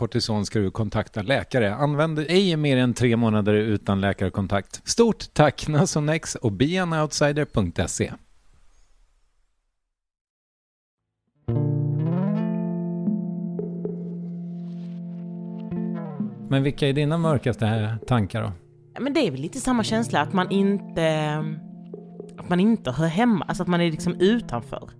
[0.00, 1.74] kortison ska du kontakta läkare.
[1.74, 4.88] Använd ej mer än tre månader utan läkarkontakt.
[4.88, 8.12] Stort tack Nasonex och beanoutsider.se.
[16.48, 18.52] Men vilka är dina mörkaste tankar då?
[19.00, 21.36] Men det är väl lite samma känsla att man inte...
[22.38, 24.90] Att man inte hör hemma, alltså att man är liksom utanför.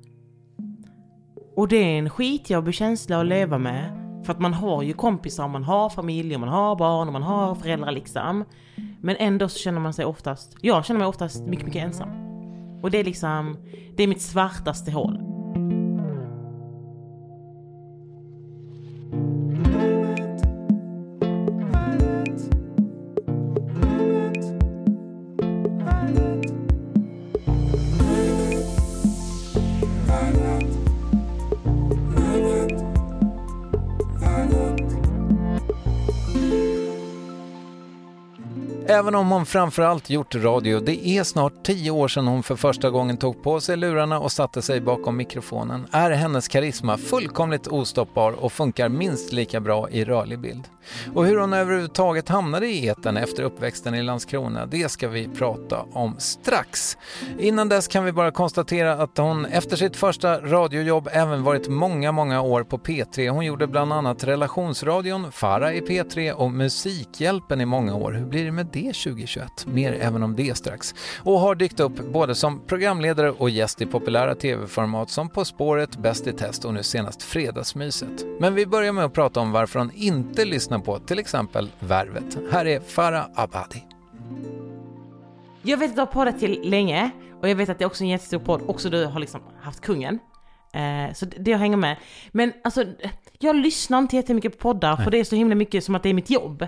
[1.57, 4.00] Och det är en skitjobbig känsla att leva med.
[4.31, 7.55] För att man har ju kompisar, man har familj, man har barn och man har
[7.55, 8.45] föräldrar liksom.
[9.01, 12.09] Men ändå så känner man sig oftast, jag känner mig oftast mycket, mycket ensam.
[12.83, 13.57] Och det är liksom,
[13.97, 15.30] det är mitt svartaste hål.
[39.01, 42.91] Även om hon framförallt gjort radio, det är snart tio år sedan hon för första
[42.91, 48.33] gången tog på sig lurarna och satte sig bakom mikrofonen, är hennes karisma fullkomligt ostoppbar
[48.33, 50.69] och funkar minst lika bra i rörlig bild.
[51.15, 55.85] Och hur hon överhuvudtaget hamnade i eten efter uppväxten i Landskrona, det ska vi prata
[55.93, 56.97] om strax.
[57.39, 62.13] Innan dess kan vi bara konstatera att hon efter sitt första radiojobb även varit många,
[62.13, 63.31] många år på P3.
[63.31, 68.13] Hon gjorde bland annat Relationsradion, Farah i P3 och Musikhjälpen i många år.
[68.13, 69.67] Hur blir det med det 2021?
[69.67, 70.95] Mer även om det strax.
[71.23, 75.97] Och har dykt upp både som programledare och gäst i populära tv-format som På spåret,
[75.97, 78.27] Bäst i test och nu senast Fredagsmyset.
[78.41, 82.39] Men vi börjar med att prata om varför hon inte lyssnar på till exempel Värvet.
[82.53, 83.85] Här är Farah Abadi.
[85.63, 87.11] Jag vet att du har poddat till länge
[87.41, 89.81] och jag vet att det är också en jättestor podd, också du har liksom haft
[89.81, 90.19] kungen.
[90.75, 91.97] Eh, så det jag hänger med.
[92.33, 92.85] Men alltså,
[93.39, 96.09] jag lyssnar inte jättemycket på poddar för det är så himla mycket som att det
[96.09, 96.67] är mitt jobb.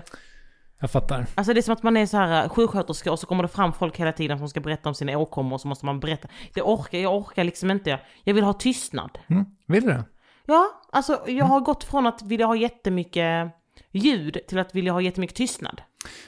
[0.83, 1.25] Jag fattar.
[1.35, 3.73] Alltså det är som att man är så här sjuksköterska och så kommer det fram
[3.73, 6.27] folk hela tiden som ska berätta om sina åkommor och så måste man berätta.
[6.53, 7.99] Det orkar, jag orkar liksom inte.
[8.23, 9.17] Jag vill ha tystnad.
[9.27, 9.45] Mm.
[9.67, 10.03] Vill du det?
[10.45, 13.51] Ja, alltså jag har gått från att vilja ha jättemycket
[13.91, 15.81] ljud till att vilja ha jättemycket tystnad.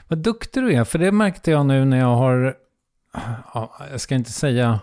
[0.08, 2.56] Vad duktig du är, för det märkte jag nu när jag har,
[3.54, 4.80] ja, jag ska inte säga,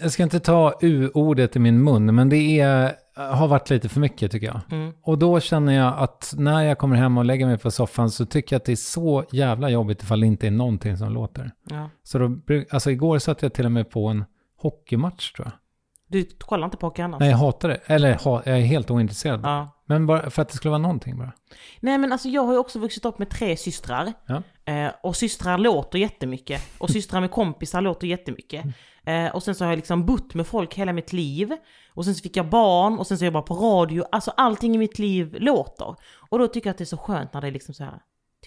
[0.00, 4.00] jag ska inte ta u-ordet i min mun, men det är har varit lite för
[4.00, 4.60] mycket tycker jag.
[4.70, 4.92] Mm.
[5.02, 8.26] Och då känner jag att när jag kommer hem och lägger mig på soffan så
[8.26, 11.50] tycker jag att det är så jävla jobbigt ifall det inte är någonting som låter.
[11.70, 11.90] Ja.
[12.02, 12.36] Så då,
[12.70, 14.24] alltså igår satt jag till och med på en
[14.56, 15.52] hockeymatch tror jag.
[16.08, 17.20] Du kollar inte på hockey annars?
[17.20, 17.80] Nej, jag hatar det.
[17.86, 19.40] Eller jag är helt ointresserad.
[19.44, 19.82] Ja.
[19.86, 21.32] Men bara för att det skulle vara någonting bara.
[21.80, 24.12] Nej men alltså jag har ju också vuxit upp med tre systrar.
[24.26, 24.42] Ja.
[24.72, 26.62] Eh, och systrar låter jättemycket.
[26.78, 28.64] Och systrar med kompisar låter jättemycket.
[29.06, 31.52] Eh, och sen så har jag liksom bott med folk hela mitt liv.
[31.94, 34.04] Och sen så fick jag barn och sen så jobbar jag på radio.
[34.12, 35.96] Alltså allting i mitt liv låter.
[36.30, 37.98] Och då tycker jag att det är så skönt när det är liksom så här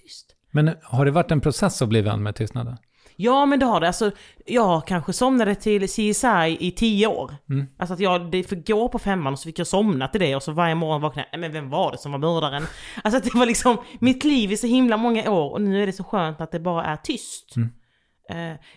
[0.03, 0.35] tyst.
[0.51, 2.77] Men har det varit en process att bli vän med tystnaden?
[3.15, 3.87] Ja men det har det.
[3.87, 4.11] Alltså
[4.45, 7.35] jag kanske somnade till CSI i tio år.
[7.79, 10.35] Alltså att jag, det fick gå på femman och så fick jag somna till det
[10.35, 12.63] och så varje morgon vaknade jag, "Nej, men vem var det som var mördaren?
[13.03, 15.85] Alltså att det var liksom mitt liv i så himla många år och nu är
[15.85, 17.57] det så skönt att det bara är tyst.
[17.57, 17.63] Eh,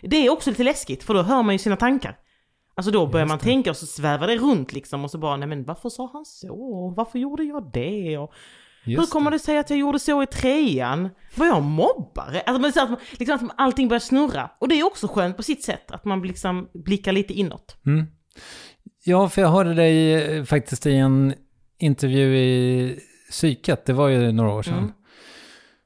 [0.00, 2.16] det är också lite läskigt för då hör man ju sina tankar.
[2.74, 5.48] Alltså då börjar man tänka och så svävar det runt liksom och så bara, nej
[5.48, 6.94] men varför sa han så?
[6.96, 8.18] Varför gjorde jag det?
[8.18, 8.32] Och,
[8.84, 11.08] hur kommer det sig att jag gjorde så i trean?
[11.34, 12.40] Var jag mobbare?
[12.40, 14.50] Alltså, att, man- liksom, att allting börjar snurra.
[14.58, 17.76] Och det är också skönt på sitt sätt, att man liksom blickar lite inåt.
[19.04, 21.34] Ja, för jag hörde dig eh, faktiskt i en
[21.78, 22.98] intervju i
[23.30, 24.78] Psyket, det var ju några år sedan.
[24.78, 24.92] Mm.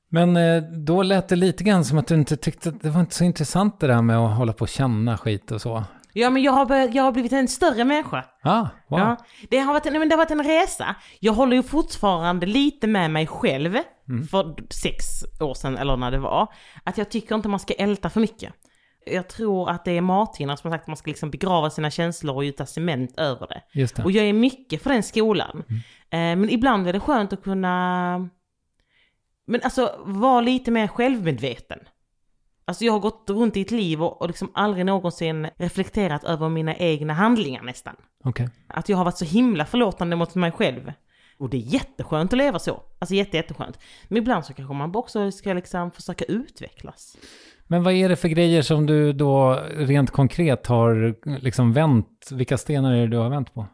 [0.08, 3.00] Men eh, då lät det lite grann som att du inte tyckte att det var
[3.00, 5.84] inte så intressant det där med att hålla på och känna skit och så.
[6.12, 8.24] Ja men jag har, börjat, jag har blivit en större människa.
[8.42, 9.00] Ah, wow.
[9.00, 9.16] Ja,
[9.50, 10.96] det, har varit, en- men det har varit en resa.
[11.20, 13.76] Jag håller ju fortfarande lite med mig själv,
[14.30, 15.04] för sex
[15.40, 16.48] år sedan eller när det var,
[16.84, 18.52] att jag tycker inte man ska älta för mycket.
[19.10, 21.90] Jag tror att det är mathinnan som har sagt att man ska liksom begrava sina
[21.90, 23.62] känslor och gjuta cement över det.
[23.96, 24.04] Det.
[24.04, 25.62] Och jag är mycket för den skolan.
[26.10, 28.28] Eh, men ibland är det skönt att kunna,
[29.46, 31.78] men alltså vara lite mer självmedveten.
[32.64, 36.48] Alltså jag har gått runt i ett liv och, och liksom aldrig någonsin reflekterat över
[36.48, 37.96] mina egna handlingar nästan.
[38.24, 38.48] Okej.
[38.66, 40.92] Att jag har varit så himla förlåtande mot mig själv.
[41.38, 42.82] Och det är jätteskönt att leva så.
[42.98, 43.78] Alltså jätte, jätteskönt.
[44.08, 47.16] Men ibland så kanske man också ska liksom försöka utvecklas.
[47.66, 52.28] Men vad är det för grejer som du då rent konkret har liksom vänt?
[52.30, 53.66] Vilka stenar är det du har vänt på?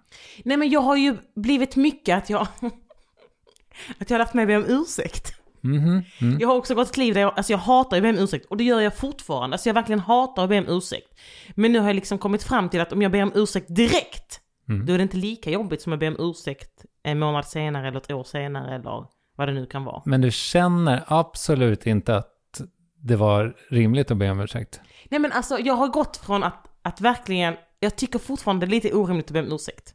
[0.45, 2.41] Nej men jag har ju blivit mycket att jag...
[3.99, 5.42] att jag har haft med mig om ursäkt.
[5.63, 6.03] Mhm.
[6.21, 6.39] Mm.
[6.41, 8.47] Jag har också gått ett liv där jag, alltså jag hatar att be om ursäkt
[8.47, 9.55] och det gör jag fortfarande.
[9.55, 11.21] Alltså jag verkligen hatar att be om ursäkt.
[11.55, 14.41] Men nu har jag liksom kommit fram till att om jag ber om ursäkt direkt,
[14.87, 17.99] då är det inte lika jobbigt som att be om ursäkt en månad senare eller
[17.99, 19.07] ett år senare eller
[19.37, 20.03] vad det nu kan vara.
[20.05, 22.61] Men du känner absolut inte att
[22.97, 24.81] det var rimligt att be om ursäkt?
[25.09, 28.75] Nej men alltså jag har gått från att, att verkligen, jag tycker fortfarande det är
[28.75, 29.95] lite orimligt att be om ursäkt.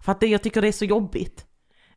[0.00, 1.46] För att det, jag tycker det är så jobbigt.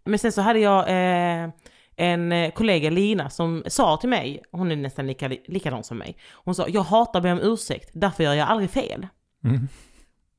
[0.06, 1.50] Men sen så hade jag eh,
[1.95, 6.18] en eh, kollega, Lina, som sa till mig, hon är nästan lika, likadan som mig.
[6.34, 9.07] Hon sa, jag hatar att be om ursäkt, därför gör jag aldrig fel.
[9.44, 9.68] Mm.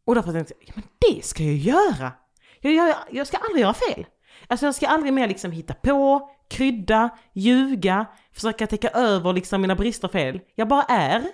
[0.07, 2.13] Och därför tänkte jag, ja men det ska jag göra!
[2.61, 4.07] Jag, jag, jag ska aldrig göra fel.
[4.47, 9.75] Alltså jag ska aldrig mer liksom hitta på, krydda, ljuga, försöka täcka över liksom mina
[9.75, 10.41] brister och fel.
[10.55, 11.25] Jag bara är,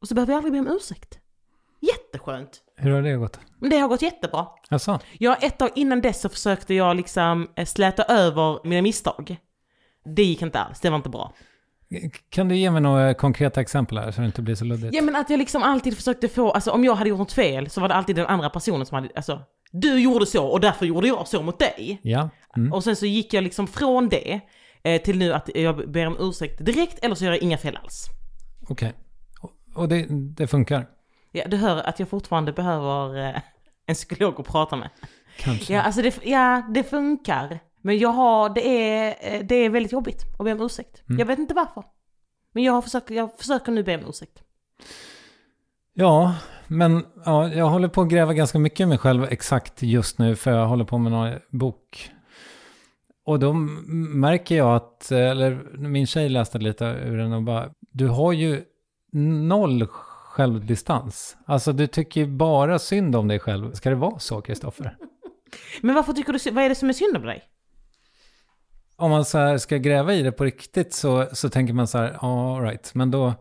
[0.00, 1.18] och så behöver jag aldrig be om ursäkt.
[1.80, 2.60] Jätteskönt!
[2.76, 3.40] Hur har det gått?
[3.60, 4.46] Det har gått jättebra.
[4.68, 9.36] Alltså, Ja, ett tag innan dess så försökte jag liksom eh, släta över mina misstag.
[10.04, 11.32] Det gick inte alls, det var inte bra.
[12.30, 14.94] kan du ge mig några konkreta exempel här så det inte blir så luddigt?
[14.94, 17.70] Ja men att jag liksom alltid försökte få, alltså om jag hade gjort något fel
[17.70, 20.86] så var det alltid den andra personen som hade, alltså du gjorde så och därför
[20.86, 22.00] gjorde jag så mot dig.
[22.02, 22.28] Ja.
[22.56, 22.72] Mm.
[22.72, 24.40] Och sen så gick jag liksom från det
[24.82, 27.76] eh, till nu att jag ber om ursäkt direkt eller så gör jag inga fel
[27.82, 28.06] alls.
[28.68, 28.92] Okej.
[29.40, 30.86] Och- Och det, det funkar?
[31.32, 33.40] Ja, du hör att jag fortfarande behöver eh,
[33.86, 34.88] en psykolog att prata med.
[35.38, 35.72] Kanske.
[35.74, 37.58] Ja, alltså det, ja, det funkar.
[37.82, 41.02] Men jag har, det är, eh, det är väldigt jobbigt att be om ursäkt.
[41.18, 41.84] Jag vet inte varför.
[42.52, 44.42] Men jag, har försökt, jag försöker nu be om ursäkt.
[45.94, 46.34] Ja,
[46.66, 50.36] men ja, jag håller på att gräva ganska mycket i mig själv exakt just nu
[50.36, 52.10] för jag håller på med någon bok.
[53.24, 58.08] Och då märker jag att, eller min tjej läste lite ur den och bara, du
[58.08, 58.62] har ju
[59.12, 61.36] noll självdistans.
[61.46, 63.72] Alltså du tycker ju bara synd om dig själv.
[63.72, 64.96] Ska det vara så, Kristoffer?
[65.80, 67.42] Men varför tycker du, vad är det som är synd om dig?
[69.02, 71.98] Om man så här ska gräva i det på riktigt så, så tänker man så
[71.98, 73.34] här, all right, men då,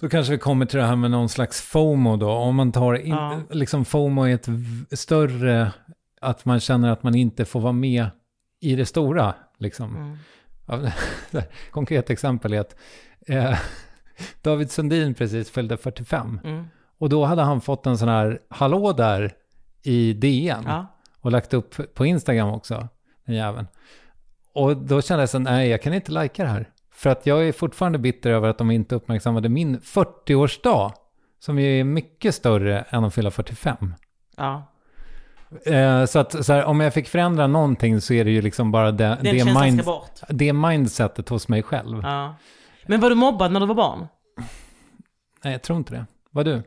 [0.00, 2.30] då kanske vi kommer till det här med någon slags FOMO då.
[2.30, 3.40] Om man tar in, Ja.
[3.50, 4.48] liksom FOMO är ett
[4.98, 5.72] större,
[6.20, 8.06] att man känner att man inte får vara med
[8.60, 9.34] i det stora.
[9.58, 10.18] Liksom.
[10.66, 10.90] Mm.
[11.70, 12.76] Konkret exempel är att
[13.26, 13.58] eh,
[14.42, 16.40] David Sundin precis fyllde 45.
[16.44, 16.64] Mm.
[16.98, 19.32] Och då hade han fått en sån här hallå där
[19.82, 20.64] i DN.
[20.66, 20.86] Ja.
[21.20, 22.88] Och lagt upp på Instagram också,
[23.26, 23.66] den jäveln.
[24.56, 26.70] Och då kände jag så nej jag kan inte lajka det här.
[26.92, 30.92] För att jag är fortfarande bitter över att de inte uppmärksammade min 40-årsdag.
[31.38, 33.94] Som ju är mycket större än att fylla 45.
[34.36, 34.72] Ja.
[35.66, 38.72] Eh, så att så här, om jag fick förändra någonting så är det ju liksom
[38.72, 39.82] bara det, det, mind,
[40.28, 42.00] det mindsetet hos mig själv.
[42.02, 42.34] Ja.
[42.86, 44.06] Men var du mobbad när du var barn?
[45.44, 46.06] Nej, jag tror inte det.
[46.30, 46.62] Var du?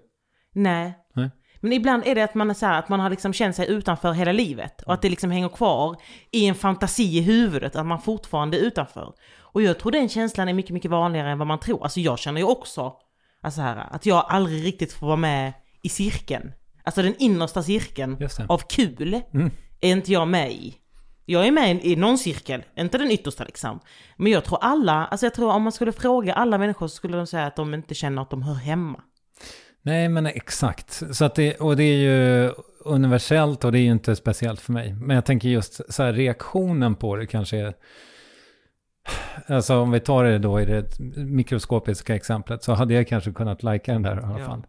[0.53, 0.93] Nej.
[1.13, 1.29] Nej.
[1.61, 3.69] Men ibland är det att man är så här, att man har liksom känt sig
[3.69, 4.81] utanför hela livet.
[4.81, 5.95] Och att det liksom hänger kvar
[6.31, 9.13] i en fantasi i huvudet, att man fortfarande är utanför.
[9.39, 11.83] Och jag tror den känslan är mycket, mycket vanligare än vad man tror.
[11.83, 12.93] Alltså jag känner ju också,
[13.43, 16.51] alltså här, att jag aldrig riktigt får vara med i cirkeln.
[16.83, 19.51] Alltså den innersta cirkeln av kul Mm.
[19.81, 20.75] är inte jag med i.
[21.25, 23.79] Jag är med i någon cirkel, inte den yttersta liksom.
[24.17, 27.17] Men jag tror alla, alltså jag tror om man skulle fråga alla människor så skulle
[27.17, 29.01] de säga att de inte känner att de hör hemma.
[29.81, 31.01] Nej, men exakt.
[31.15, 32.51] Så att det, och det är ju
[32.85, 34.93] universellt och det är ju inte speciellt för mig.
[34.93, 37.73] Men jag tänker just så här, reaktionen på det kanske är...
[39.47, 43.63] Alltså om vi tar det då i det mikroskopiska exemplet så hade jag kanske kunnat
[43.63, 44.45] lajka den där i alla Ja.
[44.45, 44.63] fall.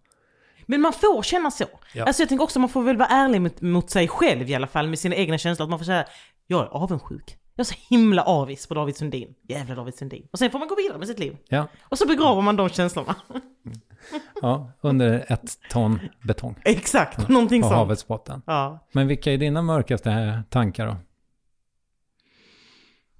[0.66, 1.64] Men man får känna så.
[1.94, 2.04] Ja.
[2.04, 4.66] Alltså jag tänker också man får väl vara ärlig mot, mot sig själv i alla
[4.66, 5.64] fall med sina egna känslor.
[5.64, 6.04] Att man får säga,
[6.46, 7.36] jag är avundsjuk.
[7.56, 9.34] Jag är så himla avis på David Sundin.
[9.48, 10.26] Jävla David Sundin.
[10.32, 11.36] Och sen får man gå vidare med sitt liv.
[11.48, 13.14] Ja, Och så begraver man de känslorna.
[14.42, 17.78] ja under ett ton betong Exakt, någonting på sånt.
[17.78, 18.42] havets botten.
[18.46, 18.86] Ja.
[18.92, 20.96] Men vilka är dina mörkaste tankar då?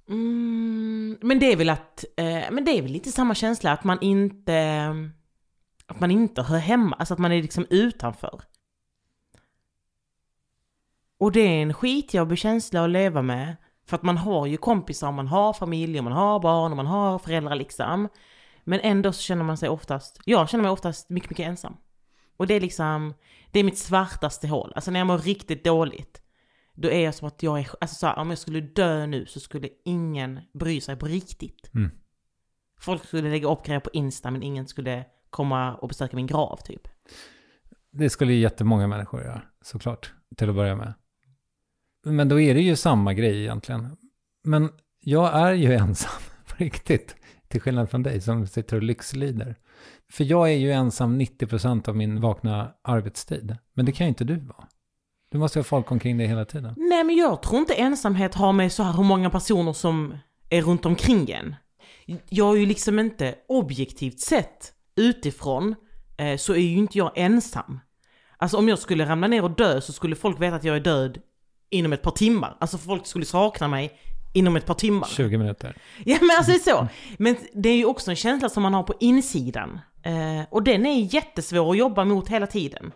[0.09, 3.83] Mm, men det är väl att, eh, men det är väl lite samma känsla att
[3.83, 4.89] man inte,
[5.87, 8.41] att man inte hör hemma, alltså att man är liksom utanför.
[11.19, 13.55] Och det är en skitjobbig känsla att leva med.
[13.87, 16.87] För att man har ju kompisar, man har familj, och man har barn och man
[16.87, 18.09] har föräldrar liksom.
[18.63, 21.77] Men ändå så känner man sig oftast, jag känner mig oftast mycket, mycket ensam.
[22.37, 23.13] Och det är liksom,
[23.51, 24.71] det är mitt svartaste hål.
[24.75, 26.21] Alltså när jag mår riktigt dåligt,
[26.73, 29.25] då är jag som att jag är, alltså så här, om jag skulle dö nu
[29.25, 31.71] så skulle ingen bry sig på riktigt.
[31.75, 31.91] Mm.
[32.79, 36.57] Folk skulle lägga upp grejer på Insta men ingen skulle komma och besöka min grav
[36.65, 36.87] typ.
[37.91, 40.93] Det skulle ju jättemånga människor göra, såklart, till att börja med.
[42.05, 43.97] Men då är det ju samma grej egentligen.
[44.43, 47.15] Men jag är ju ensam på riktigt,
[47.51, 49.55] till skillnad från dig som sitter och lyxlider.
[50.11, 53.57] För jag är ju ensam 90% av min vakna arbetstid.
[53.73, 54.67] Men det kan ju inte du vara.
[55.31, 56.73] Du måste ha folk omkring dig hela tiden.
[56.77, 60.17] Nej men jag tror inte ensamhet har med så här hur många personer som
[60.49, 61.55] är runt omkring en.
[62.29, 65.75] Jag är ju liksom inte objektivt sett utifrån
[66.17, 67.79] eh, så är ju inte jag ensam.
[68.37, 70.79] Alltså om jag skulle ramla ner och dö så skulle folk veta att jag är
[70.79, 71.21] död
[71.69, 72.57] inom ett par timmar.
[72.59, 73.99] Alltså folk skulle sakna mig
[74.33, 75.07] inom ett par timmar.
[75.07, 75.77] 20 minuter.
[76.05, 76.87] Ja men alltså det är så.
[77.17, 79.79] Men det är ju också en känsla som man har på insidan.
[80.03, 82.91] Eh, och den är jättesvår att jobba mot hela tiden.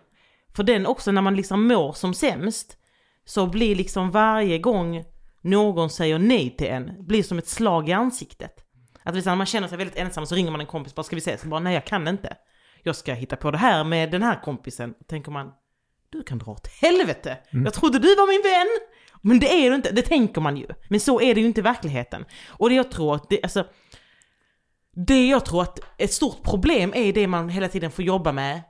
[0.55, 2.77] För den också när man liksom mår som sämst,
[3.25, 5.03] så blir liksom varje gång
[5.41, 8.65] någon säger nej till en, blir som ett slag i ansiktet.
[9.03, 11.15] Att liksom när man känner sig väldigt ensam så ringer man en kompis bara ska
[11.15, 11.41] vi ses?
[11.41, 12.37] Så bara nej jag kan inte.
[12.83, 14.93] Jag ska hitta på det här med den här kompisen.
[15.07, 15.51] Tänker man,
[16.09, 17.37] du kan dra åt helvete.
[17.65, 18.67] Jag trodde du var min vän.
[19.27, 20.67] Men det är det inte, det tänker man ju.
[20.89, 22.25] Men så är det ju inte i verkligheten.
[22.50, 23.65] Och det jag tror att det, alltså,
[24.96, 28.62] det jag tror att ett stort problem är det man hela tiden får jobba med.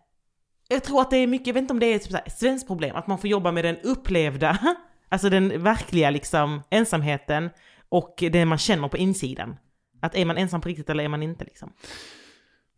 [0.67, 2.67] Jag tror att det är mycket, jag vet inte om det är typ ett svenskt
[2.67, 4.57] problem, att man får jobba med den upplevda,
[5.09, 7.49] alltså den verkliga liksom ensamheten
[7.89, 9.57] och det man känner på insidan.
[10.01, 11.73] Att är man ensam på riktigt eller är man inte liksom?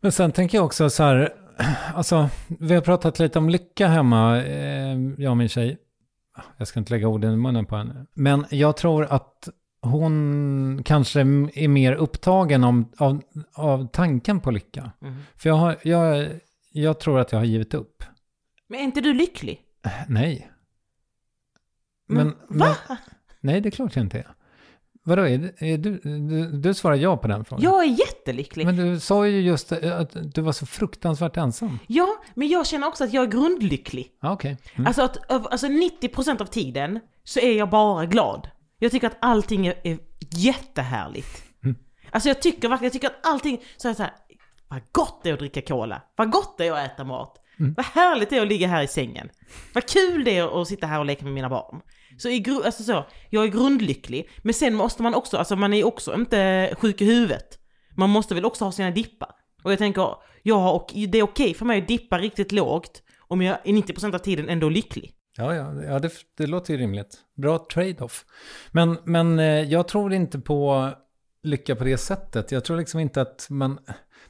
[0.00, 1.32] Men sen tänker jag också så här,
[1.94, 5.78] alltså vi har pratat lite om lycka hemma, eh, jag och min tjej.
[6.56, 8.06] Jag ska inte lägga orden i munnen på henne.
[8.14, 9.48] Men jag tror att
[9.80, 14.92] hon kanske är mer upptagen om, av, av tanken på lycka.
[15.02, 15.16] Mm.
[15.36, 16.28] För jag, har, jag,
[16.72, 18.04] jag tror att jag har givit upp.
[18.68, 19.62] Men är inte du lycklig?
[20.08, 20.50] Nej.
[22.08, 22.76] Men, Men, va?
[22.88, 22.96] men,
[23.40, 24.26] nej, det är klart jag inte är.
[25.08, 27.64] Vadå, är, är du, du, du svarar ja på den frågan.
[27.64, 28.66] Jag är jättelycklig.
[28.66, 31.78] Men du sa ju just att du var så fruktansvärt ensam.
[31.86, 34.10] Ja, men jag känner också att jag är grundlycklig.
[34.22, 34.56] Okej.
[34.74, 34.86] Mm.
[34.86, 38.48] Alltså att alltså 90% av tiden så är jag bara glad.
[38.78, 39.98] Jag tycker att allting är, är
[40.30, 41.42] jättehärligt.
[41.64, 41.76] Mm.
[42.10, 44.12] Alltså jag tycker verkligen, jag tycker att allting, så här, så här,
[44.68, 47.74] vad gott det är att dricka cola, vad gott det är att äta mat, Mm.
[47.76, 49.28] vad härligt det är att ligga här i sängen,
[49.74, 51.80] vad kul det är att sitta här och leka med mina barn.
[52.18, 55.74] Så, i, gru- alltså så jag är grundlycklig, men sen måste man också, alltså man
[55.74, 57.58] är också inte sjuk i huvudet.
[57.96, 59.30] Man måste väl också ha sina dippar.
[59.62, 60.08] Och jag tänker,
[60.42, 63.72] jag har, och det är okej för mig att dippa riktigt lågt om jag är
[63.72, 65.14] 90% av tiden ändå är lycklig.
[65.36, 67.18] Ja, ja, ja det, det låter ju rimligt.
[67.36, 68.24] Bra trade-off.
[68.70, 70.90] Men, men eh, jag tror inte på
[71.42, 72.52] lycka på det sättet.
[72.52, 73.78] Jag tror liksom inte att man...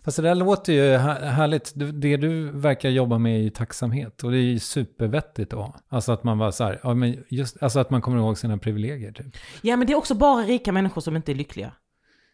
[0.08, 1.72] Fast det där låter ju här- härligt.
[1.74, 4.24] Det du verkar jobba med är ju tacksamhet.
[4.24, 5.74] Och det är ju supervettigt då.
[5.88, 8.58] Alltså att man bara så här, ja, men just, alltså att man kommer ihåg sina
[8.58, 9.36] privilegier typ.
[9.62, 11.72] Ja men det är också bara rika människor som inte är lyckliga.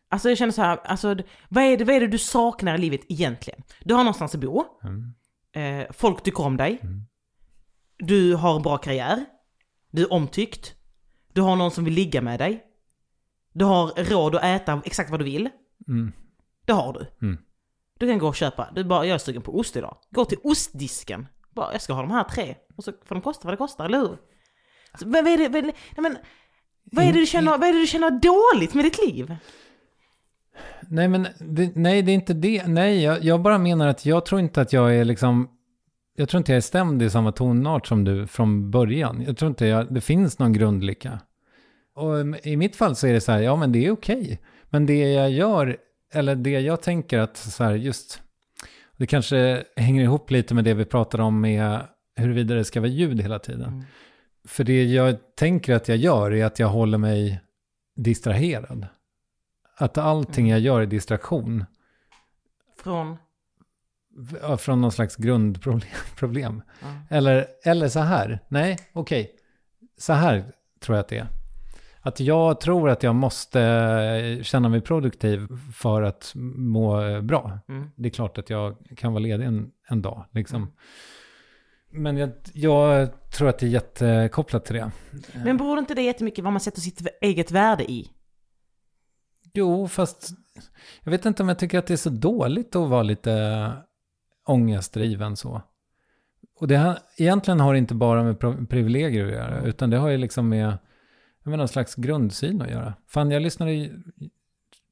[0.08, 1.16] Alltså jag känner så här, alltså
[1.48, 3.62] vad är det, vad är det du saknar i livet egentligen?
[3.84, 5.80] Du har någonstans att bo, Mm.
[5.80, 6.80] eh, folk tycker om dig,
[7.98, 9.24] du har en bra karriär,
[9.90, 10.74] Du är omtyckt.
[11.32, 12.62] Du har någon som vill ligga med dig.
[13.52, 15.48] Du har råd att äta exakt vad du vill.
[15.88, 16.12] Mm.
[16.66, 17.26] Det har du.
[17.26, 17.38] Mm.
[17.98, 19.96] Du kan gå och köpa, du bara, jag är sugen på ost idag.
[20.10, 21.26] Gå till ostdisken.
[21.54, 22.54] Bara, jag ska ha de här tre.
[22.76, 24.18] Och så får de kosta vad det kostar, eller hur?
[24.98, 26.16] Så, vad, vad, är det, vad, är det, nej, men,
[26.92, 29.36] vad, är det du känner, vad är det du känner dåligt med ditt liv?
[30.80, 32.66] Nej, men det, nej, det är inte det.
[32.66, 35.48] Nej, jag, jag bara menar att jag tror inte att jag är liksom...
[36.16, 39.22] Jag tror inte jag är stämd i samma tonart som du från början.
[39.26, 41.20] Jag tror inte jag, det finns någon grundlycka.
[41.94, 44.40] Och i mitt fall så är det så här, ja men det är okej.
[44.70, 45.76] Men det jag gör,
[46.14, 48.20] eller det jag tänker att så här, just...
[48.96, 51.80] Det kanske hänger ihop lite med det vi pratade om med
[52.16, 53.72] huruvida det ska vara ljud hela tiden.
[53.72, 53.84] Mm.
[54.44, 57.40] För det jag tänker att jag gör är att jag håller mig
[57.96, 58.86] distraherad.
[59.76, 61.64] Att allting jag gör är distraktion.
[62.82, 63.16] Från?
[64.42, 65.90] Ja, Från någon slags grundproblem.
[66.16, 66.62] Problem.
[66.80, 67.16] Ja.
[67.16, 68.40] Eller, eller så här.
[68.48, 69.30] Nej, okej.
[69.98, 70.44] Så här
[70.80, 71.28] tror jag att det är.
[72.06, 77.58] Att jag tror att jag måste känna mig produktiv för att må bra.
[77.68, 77.90] Mm.
[77.96, 80.24] Det är klart att jag kan vara ledig en, en dag.
[80.30, 80.72] Liksom.
[81.90, 84.90] Men jag, jag tror att det är jättekopplat till det.
[85.44, 88.10] Men beror inte det jättemycket vad man sätter sitt eget värde i?
[89.52, 90.30] Jo, fast
[91.02, 93.72] jag vet inte om jag tycker att det är så dåligt att vara lite
[94.46, 95.62] ångestdriven så.
[96.60, 100.08] Och det här, egentligen har det inte bara med privilegier att göra, utan det har
[100.08, 100.78] ju liksom med
[101.50, 102.94] menar, en slags grundsyn att göra.
[103.06, 104.02] Fan, jag lyssnade ju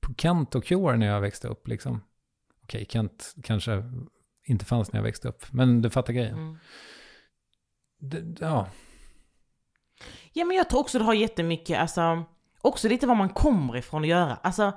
[0.00, 1.68] på Kent och Cure när jag växte upp.
[1.68, 2.00] Liksom.
[2.62, 3.84] Okej, Kent kanske
[4.46, 6.34] inte fanns när jag växte upp, men du fattar grejen.
[6.34, 6.58] Mm.
[7.98, 8.68] Det, ja,
[10.32, 12.24] Ja men jag tror också det har jättemycket, alltså,
[12.60, 14.36] också lite var man kommer ifrån att göra.
[14.42, 14.72] Alltså,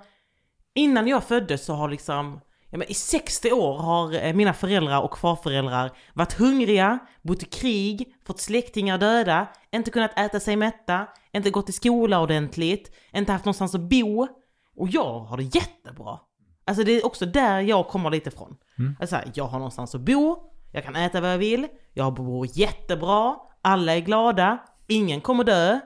[0.73, 2.39] innan jag föddes så har liksom,
[2.75, 7.45] ja men i 60 år har eh, mina föräldrar och farföräldrar varit hungriga, bott i
[7.45, 13.31] krig, fått släktingar döda, inte kunnat äta sig mätta, inte gått i skola ordentligt, inte
[13.31, 14.27] haft någonstans att bo.
[14.75, 16.19] Och jag har det jättebra.
[16.65, 18.57] Alltså det är också där jag kommer lite ifrån.
[18.99, 20.37] Alltså, här, jag har någonstans att bo,
[20.71, 24.57] jag kan äta vad jag vill, jag bor jättebra, alla är glada,
[24.87, 25.79] ingen kommer dö,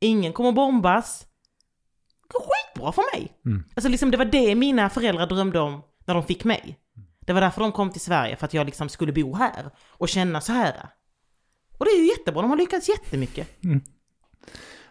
[0.00, 1.26] ingen kommer bombas.
[2.22, 3.32] Det går skitbra för mig.
[3.74, 6.78] Alltså liksom det var det mina föräldrar drömde om när de fick mig.
[7.20, 10.08] Det var därför de kom till Sverige, för att jag liksom skulle bo här och
[10.08, 10.88] känna så här.
[11.78, 13.48] Och det är ju jättebra, de har lyckats jättemycket.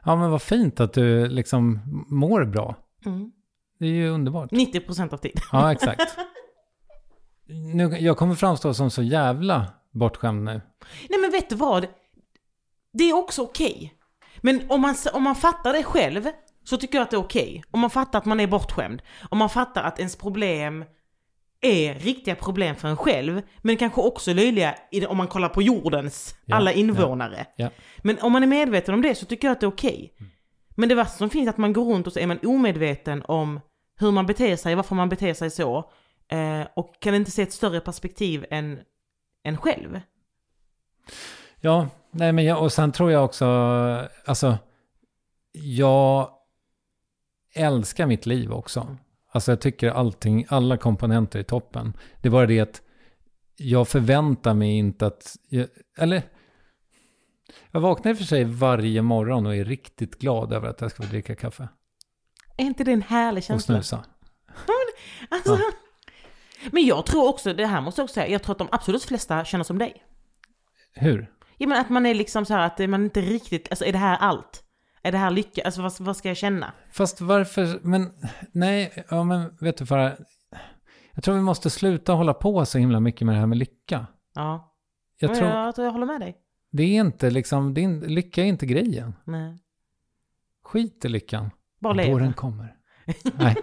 [0.03, 2.75] ja men vad fint att du liksom mår bra.
[3.05, 3.31] Mm.
[3.79, 4.51] Det är ju underbart.
[4.51, 5.41] 90% av tiden.
[5.51, 6.17] Ja, exakt.
[7.47, 10.61] Nu, jag kommer framstå som så jävla bortskämd nu.
[11.09, 11.87] Nej men vet du vad?
[12.93, 13.93] Det är också okej.
[14.41, 16.27] Men om man, om man fattar det själv
[16.63, 17.63] så tycker jag att det är okej.
[17.71, 19.01] Om man fattar att man är bortskämd.
[19.29, 20.85] Om man fattar att ens problem
[21.65, 23.41] är riktiga problem för en själv.
[23.61, 24.75] Men kanske också löjliga
[25.07, 26.77] om man kollar på jordens Ja, alla ja.
[26.77, 27.47] invånare.
[27.55, 27.69] Ja.
[27.97, 30.13] Men om man är medveten om det så tycker jag att det är okej.
[30.75, 33.23] Men det värsta som finns är att man går runt och så är man omedveten
[33.25, 33.59] om
[33.99, 35.91] hur man beter sig, varför man beter sig så.
[36.31, 38.79] Eh, och kan inte se ett större perspektiv än,
[39.43, 40.01] än själv.
[41.61, 43.45] Ja, nej men jag, och sen tror jag också,
[44.25, 44.57] alltså,
[45.51, 46.29] jag
[47.53, 48.97] älskar mitt liv också.
[49.35, 51.97] Alltså jag tycker allting, alla komponenter är toppen.
[52.21, 52.81] Det är bara det att
[53.57, 55.67] jag förväntar mig inte att, jag,
[55.97, 56.23] eller,
[57.71, 60.91] jag vaknar i och för sig varje morgon och är riktigt glad över att jag
[60.91, 61.67] ska få dricka kaffe
[62.57, 63.75] Är inte det en härlig och känsla?
[63.75, 64.05] snusa.
[65.29, 65.59] Alltså,
[66.71, 69.03] Men jag tror också, det här måste jag också säga, jag tror att de absolut
[69.03, 70.03] flesta känner som dig.
[70.93, 71.31] Hur?
[71.57, 73.97] Ja men att man är liksom så här att man inte riktigt, alltså är det
[73.97, 74.64] här allt?
[75.05, 75.61] Är det här lycka?
[75.65, 76.73] Alltså vad, vad ska jag känna?
[76.91, 78.11] Fast varför, men
[78.51, 80.13] nej, ja men vet du Farah,
[81.13, 84.07] jag tror vi måste sluta hålla på så himla mycket med det här med lycka.
[84.35, 84.75] Ja.
[85.19, 86.35] Jag tror, jag, jag håller med dig.
[86.71, 89.15] det är inte liksom, det är, lycka är inte grejen.
[89.23, 89.57] Nej.
[90.63, 91.51] Skit i lyckan.
[91.79, 92.19] Bara Då leva.
[92.19, 92.75] den kommer.
[93.37, 93.55] nej.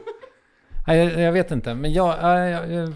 [0.87, 2.95] nej, jag, jag vet inte, men jag, jag, jag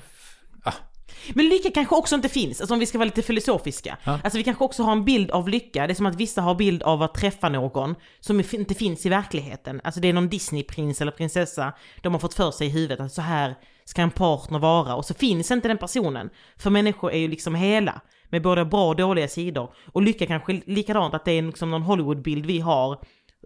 [1.34, 3.98] Men lycka kanske också inte finns, alltså om vi ska vara lite filosofiska.
[4.04, 4.20] Ja.
[4.24, 6.54] Alltså vi kanske också har en bild av lycka, det är som att vissa har
[6.54, 9.80] bild av att träffa någon som inte finns i verkligheten.
[9.84, 13.12] Alltså det är någon Disneyprins eller prinsessa, de har fått för sig i huvudet att
[13.12, 16.30] så här ska en partner vara och så finns inte den personen.
[16.56, 19.74] För människor är ju liksom hela, med både bra och dåliga sidor.
[19.92, 22.98] Och lycka kanske likadant, att det är liksom någon Hollywoodbild vi har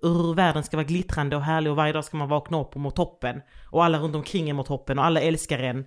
[0.03, 2.81] hur världen ska vara glittrande och härlig och varje dag ska man vakna upp och
[2.81, 3.41] må toppen.
[3.71, 5.85] Och alla runt omkring är mår toppen och alla älskar en.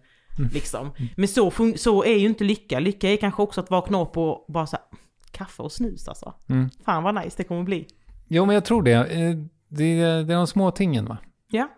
[0.53, 0.91] Liksom.
[1.17, 2.79] Men så, så är ju inte lycka.
[2.79, 4.85] Lycka är kanske också att vakna upp och bara så här,
[5.31, 6.33] kaffe och snus alltså.
[6.49, 6.69] Mm.
[6.85, 7.87] Fan vad nice det kommer bli.
[8.27, 8.91] Jo, men jag tror det.
[8.93, 9.35] Eh,
[9.67, 11.17] Det är, det är de små tingen, va?
[11.51, 11.69] Ja.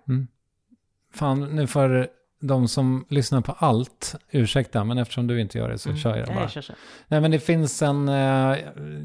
[1.13, 2.07] Fan, nu för
[2.41, 6.27] de som lyssnar på allt, ursäkta, men eftersom du inte gör det så kör jag
[6.29, 6.41] Ja, bara.
[6.41, 6.75] jag kör, kör.
[7.07, 8.57] Nej, men det finns en, eh,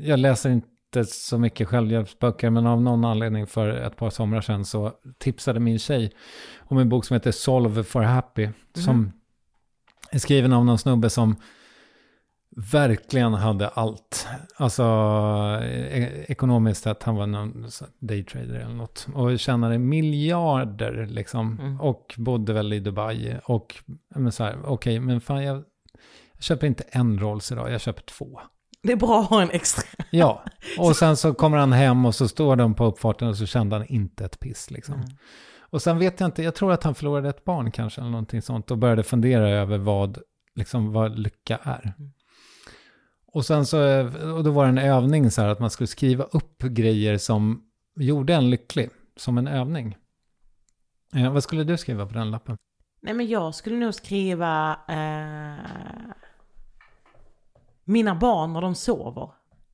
[0.03, 0.63] jag läser in,
[0.97, 5.61] inte så mycket självhjälpsböcker, men av någon anledning för ett par somrar sedan så tipsade
[5.61, 6.13] min tjej
[6.59, 9.13] om en bok som heter Solve for Happy, som
[10.13, 11.37] är skriven av någon snubbe som
[12.57, 14.27] verkligen hade allt.
[14.57, 14.83] Alltså
[15.63, 17.69] e- ekonomiskt sett, han var någon
[17.99, 19.07] daytrader eller något.
[19.15, 21.79] Och tjänade miljarder liksom.
[21.81, 23.37] Och bodde väl i Dubai.
[23.45, 23.77] Och
[24.15, 25.57] men så här, okej, men fan jag,
[26.33, 28.41] jag köper inte en Rolls idag, jag köper två.
[28.83, 29.85] Det är bra att ha en extra.
[30.11, 30.45] Ja,
[30.79, 33.77] och sen så kommer han hem och så står de på uppfarten och så kände
[33.77, 35.05] han inte ett piss liksom.
[35.71, 38.43] Och sen vet jag inte, jag tror att han förlorade ett barn kanske eller någonting
[38.43, 40.19] sånt och började fundera över vad,
[40.55, 41.95] liksom, vad lycka är.
[43.27, 43.79] Och sen så,
[44.37, 47.65] och då var det en övning så här att man skulle skriva upp grejer som
[47.97, 49.97] gjorde en lycklig, som en övning.
[51.15, 52.57] Eh, vad skulle du skriva på den lappen?
[53.03, 56.15] Nej men jag skulle nog skriva eh,
[57.85, 59.31] Mina barn när de sover.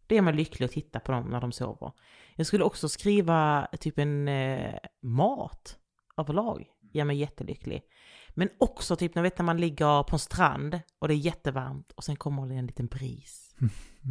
[0.07, 1.93] Det gör mig lycklig att titta på dem när de sover.
[2.37, 5.77] Jag skulle också skriva typ en eh, mat
[6.17, 6.67] överlag.
[6.93, 7.83] Gör mig jättelycklig.
[8.31, 11.93] Men också typ när, vet, när man ligger på en strand och det är jättevarmt
[11.93, 13.55] och sen kommer det en liten bris.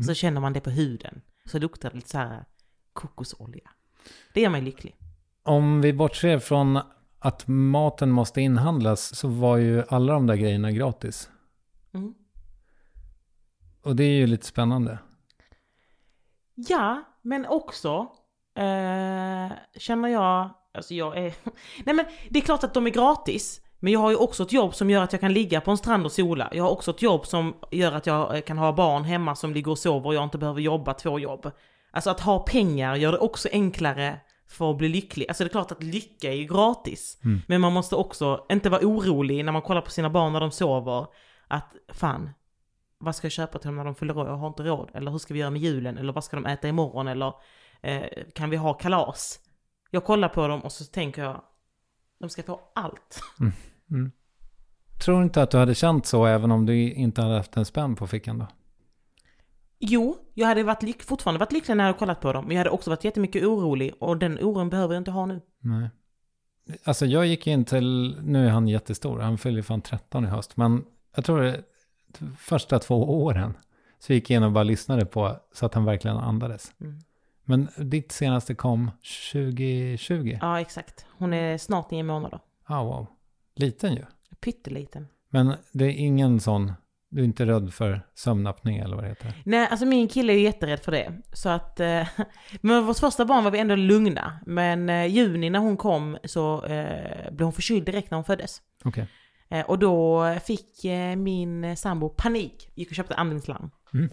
[0.07, 1.21] Så känner man det på huden.
[1.45, 2.45] Så luktar det lite så här
[2.93, 3.69] kokosolja.
[4.33, 4.95] Det gör mig lycklig.
[5.43, 6.79] Om vi bortser från
[7.19, 11.29] att maten måste inhandlas så var ju alla de där grejerna gratis.
[11.93, 12.13] Mm.
[13.81, 14.99] Och det är ju lite spännande.
[16.55, 18.07] Ja, men också
[18.55, 21.33] eh, känner jag, alltså jag är,
[21.85, 23.61] nej men det är klart att de är gratis.
[23.79, 25.77] Men jag har ju också ett jobb som gör att jag kan ligga på en
[25.77, 26.49] strand och sola.
[26.53, 29.53] Jag har också ett jobb som gör att jag eh, kan ha barn hemma som
[29.53, 31.51] ligger och sover och jag inte behöver jobba två jobb.
[31.91, 35.27] Alltså att ha pengar gör det också enklare för att bli lycklig.
[35.27, 37.17] Alltså det är klart att lycka är ju gratis.
[37.47, 40.51] Men man måste också inte vara orolig när man kollar på sina barn när de
[40.51, 41.07] sover.
[41.47, 42.29] Att fan,
[42.97, 44.27] vad ska jag köpa till dem när de fyller år?
[44.27, 44.91] Jag har inte råd.
[44.93, 45.97] Eller hur ska vi göra med julen?
[45.97, 47.07] Eller vad ska de äta imorgon?
[47.07, 47.33] Eller
[47.81, 49.39] eh, kan vi ha kalas?
[49.95, 51.41] Jag kollar på dem och så tänker jag,
[52.19, 53.21] de ska få allt.
[55.05, 57.95] Tror inte att du hade känt så även om du inte hade haft en spänn
[57.95, 58.47] på fickan då?
[59.79, 62.45] Jo, jag hade varit fortfarande varit lycklig när jag hade kollat på dem.
[62.45, 65.41] Men jag hade också varit jättemycket orolig och den oron behöver jag inte ha nu.
[65.60, 65.89] Nej.
[66.84, 70.27] Alltså jag gick in till, nu är han jättestor, han fyller ju fan 13 i
[70.27, 71.63] höst, men jag tror det
[72.38, 73.58] första två åren
[73.99, 76.73] så gick jag in och bara lyssnade på så att han verkligen andades.
[76.81, 76.99] Mm.
[77.45, 78.91] Men ditt senaste kom
[79.31, 80.38] 2020?
[80.41, 81.05] Ja, exakt.
[81.17, 82.39] Hon är snart nio månader.
[82.65, 83.08] Ah, wow.
[83.55, 84.05] Liten ju.
[84.39, 85.08] Pytteliten.
[85.29, 86.73] Men det är ingen sån,
[87.10, 89.34] du är inte rädd för sömnapné eller vad det heter?
[89.45, 91.21] Nej, alltså min kille är ju jätterädd för det.
[91.34, 92.08] Så att, eh,
[92.62, 94.39] men vårt första barn var vi ändå lugna.
[94.45, 98.62] Men eh, juni när hon kom så eh, blev hon förkyld direkt när hon föddes.
[98.84, 99.08] Okej.
[99.49, 103.69] Eh, och då fick eh, min sambo panik, gick och köpte andningslarm.
[103.93, 104.10] Mm.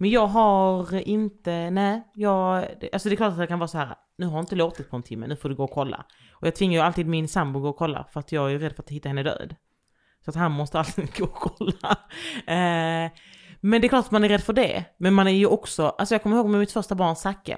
[0.00, 3.78] Men jag har inte, nej, jag, alltså det är klart att det kan vara så
[3.78, 6.04] här, nu har inte låtit på en timme, nu får du gå och kolla.
[6.32, 8.72] Och jag tvingar ju alltid min sambo gå och kolla, för att jag är rädd
[8.76, 9.56] för att hitta henne död.
[10.24, 11.98] Så att han måste alltid gå och kolla.
[12.46, 13.10] Eh,
[13.60, 14.84] men det är klart att man är rädd för det.
[14.96, 17.56] Men man är ju också, alltså jag kommer ihåg med mitt första barn Zacke,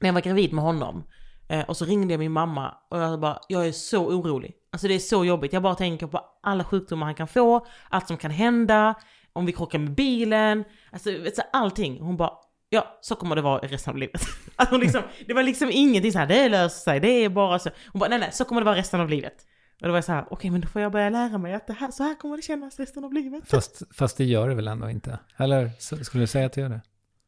[0.00, 1.04] när jag var gravid med honom.
[1.48, 4.54] Eh, och så ringde jag min mamma och jag bara, jag är så orolig.
[4.72, 5.52] Alltså det är så jobbigt.
[5.52, 8.94] Jag bara tänker på alla sjukdomar han kan få, allt som kan hända,
[9.34, 12.00] om vi krockar med bilen, alltså vet allting.
[12.00, 12.32] Hon bara,
[12.68, 14.22] ja så kommer det vara resten av livet.
[14.56, 17.58] Alltså, hon liksom, det var liksom ingenting så här, det löser sig, det är bara
[17.58, 17.70] så.
[17.92, 19.34] Hon bara, nej nej, så kommer det vara resten av livet.
[19.80, 21.66] Och då var jag så här, okej men då får jag börja lära mig att
[21.66, 23.50] det här, så här kommer det kännas resten av livet.
[23.50, 25.18] Fast, fast det gör det väl ändå inte?
[25.36, 25.70] Eller
[26.04, 26.80] skulle du säga att det gör det?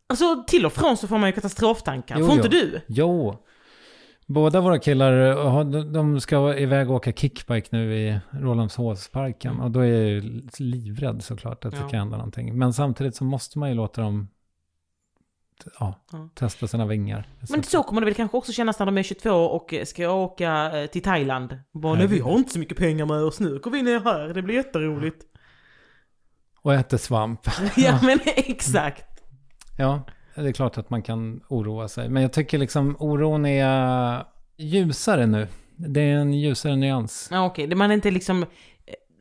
[0.09, 2.61] Alltså till och från så får man ju katastroftankar, Jo, får inte jo.
[2.61, 2.81] du?
[2.89, 3.45] Jo.
[4.27, 9.61] Båda våra killar, eh, de- ska iväg och åka kickbike nu i Rålambshovsparken.
[9.61, 11.83] Och då är jag ju livrädd såklart att Ja.
[11.85, 12.59] det kan hända någonting.
[12.59, 14.29] Men samtidigt så måste man ju låta dem
[15.81, 16.29] ja, Ja.
[16.35, 17.29] testa sina vingar.
[17.51, 20.79] Men så kommer det väl kanske också kännas när de är 22 och ska åka
[20.81, 21.59] eh, till Thailand.
[21.73, 24.29] Bara, nej vi har inte så mycket pengar med oss nu, går vi ner här,
[24.29, 25.25] det blir jätteroligt.
[26.63, 27.41] Och äter svamp.
[27.77, 29.23] ja men exakt.
[29.79, 30.03] Ja,
[30.37, 32.09] det är klart att man kan oroa sig.
[32.09, 34.25] Men jag tycker liksom oron är
[34.57, 35.49] ljusare nu.
[35.77, 37.29] Det är en ljusare nyans.
[37.33, 38.49] Ja okej, man är inte liksom, eh,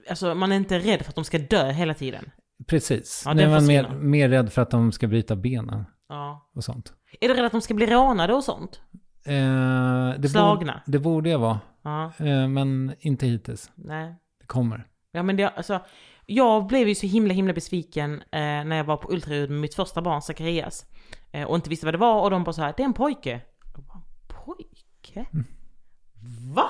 [0.10, 2.30] alltså man är inte rädd för att de ska dö hela tiden.
[2.67, 3.23] Precis.
[3.25, 6.49] Ja, nu är man mer, mer rädd för att de ska bryta benen Ja.
[6.56, 6.93] och sånt.
[7.21, 8.82] Är du rädd att de ska bli rånade och sånt?
[9.25, 10.73] Eh, det Slagna?
[10.73, 11.60] Borde, det borde jag vara.
[11.84, 13.71] Ja, Eh, men inte hittills.
[13.75, 14.15] nej.
[14.39, 14.88] Det kommer.
[15.12, 15.80] Ja men det, alltså,
[16.25, 19.75] jag blev ju så himla himla besviken eh, när jag var på ultraljud med mitt
[19.75, 20.86] första barn Zacharias.
[21.35, 22.93] Eh, och inte visste vad det var och de bara så här, det är en
[22.93, 23.41] pojke.
[23.75, 25.25] Jag bara, pojke?
[26.55, 26.69] Va?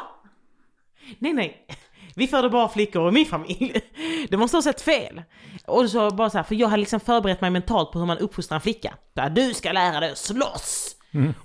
[1.20, 1.68] Nej nej,
[2.16, 3.82] vi födde bara flickor i min familj.
[4.30, 5.22] Det måste ha sett fel.
[5.68, 8.18] Och så bara så här, för jag hade liksom förberett mig mentalt på hur man
[8.18, 8.94] uppfostrar en flicka.
[9.14, 10.92] Där, du ska lära dig att slåss!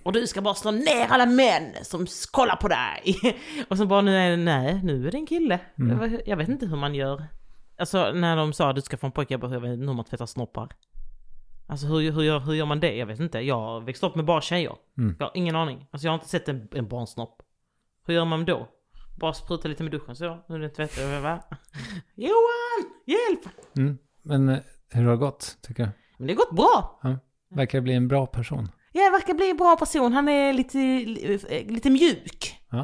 [0.03, 3.37] Och du ska bara slå ner alla män som kollar på dig.
[3.69, 5.59] Och så bara nu är det, nej, nu är det en kille.
[5.75, 7.25] Jag vet- Jag vet inte hur man gör.
[7.79, 9.87] Alltså när de sa att du ska få en pojke, jag bara, jag vet inte
[9.87, 10.69] hur man tvättar snoppar.
[11.71, 12.97] Alltså hur, hur, gör, hur gör man det?
[12.97, 13.39] Jag vet inte.
[13.41, 14.77] Jag har växt upp med bara tjejer.
[15.19, 15.87] Jag har ingen aning.
[15.91, 17.43] Alltså jag har inte sett en, en barnsnopp.
[18.07, 18.69] Hur gör man då?
[19.21, 21.23] Bara spruta lite med duschen så, nu är det tvättat.
[21.23, 21.43] Va?
[22.15, 22.91] Johan!
[23.07, 23.55] Hjälp!
[23.77, 23.99] Mm.
[24.23, 25.91] Men eh, hur har det gått, tycker du?
[26.19, 27.01] Men det har gått bra.
[27.03, 27.19] Ja.
[27.55, 28.69] Verkar bli en bra person.
[28.93, 30.13] Jag verkar bli en bra person.
[30.13, 30.79] Han är lite,
[31.73, 32.57] lite mjuk.
[32.71, 32.79] Ja.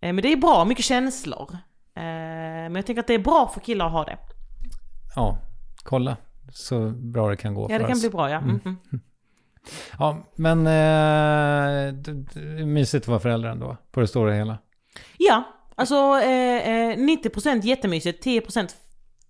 [0.00, 1.48] Eh, Men det är bra, mycket känslor.
[1.94, 4.18] Eh, Men jag tänker att det är bra för killar att ha det.
[5.16, 5.38] ja,
[5.82, 6.16] kolla
[6.52, 8.00] så bra det kan gå Ja, det kan oss.
[8.00, 8.38] bli bra ja.
[8.38, 8.60] Mm.
[8.64, 8.76] Mm.
[9.98, 14.58] Ja, men eh, det, det är mysigt att vara förälder ändå, på det stora hela.
[15.18, 18.68] Ja, alltså eh, eh, 90% jättemysigt, 10%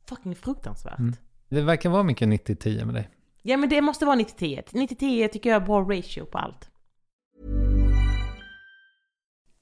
[0.09, 0.99] fucking fruktansvärt.
[0.99, 1.15] Mm.
[1.49, 3.09] Det verkar vara mycket 90-10 med dig.
[3.43, 4.63] Ja men det måste vara 90-10.
[4.71, 6.71] 90-10 tycker jag är bra ratio på allt.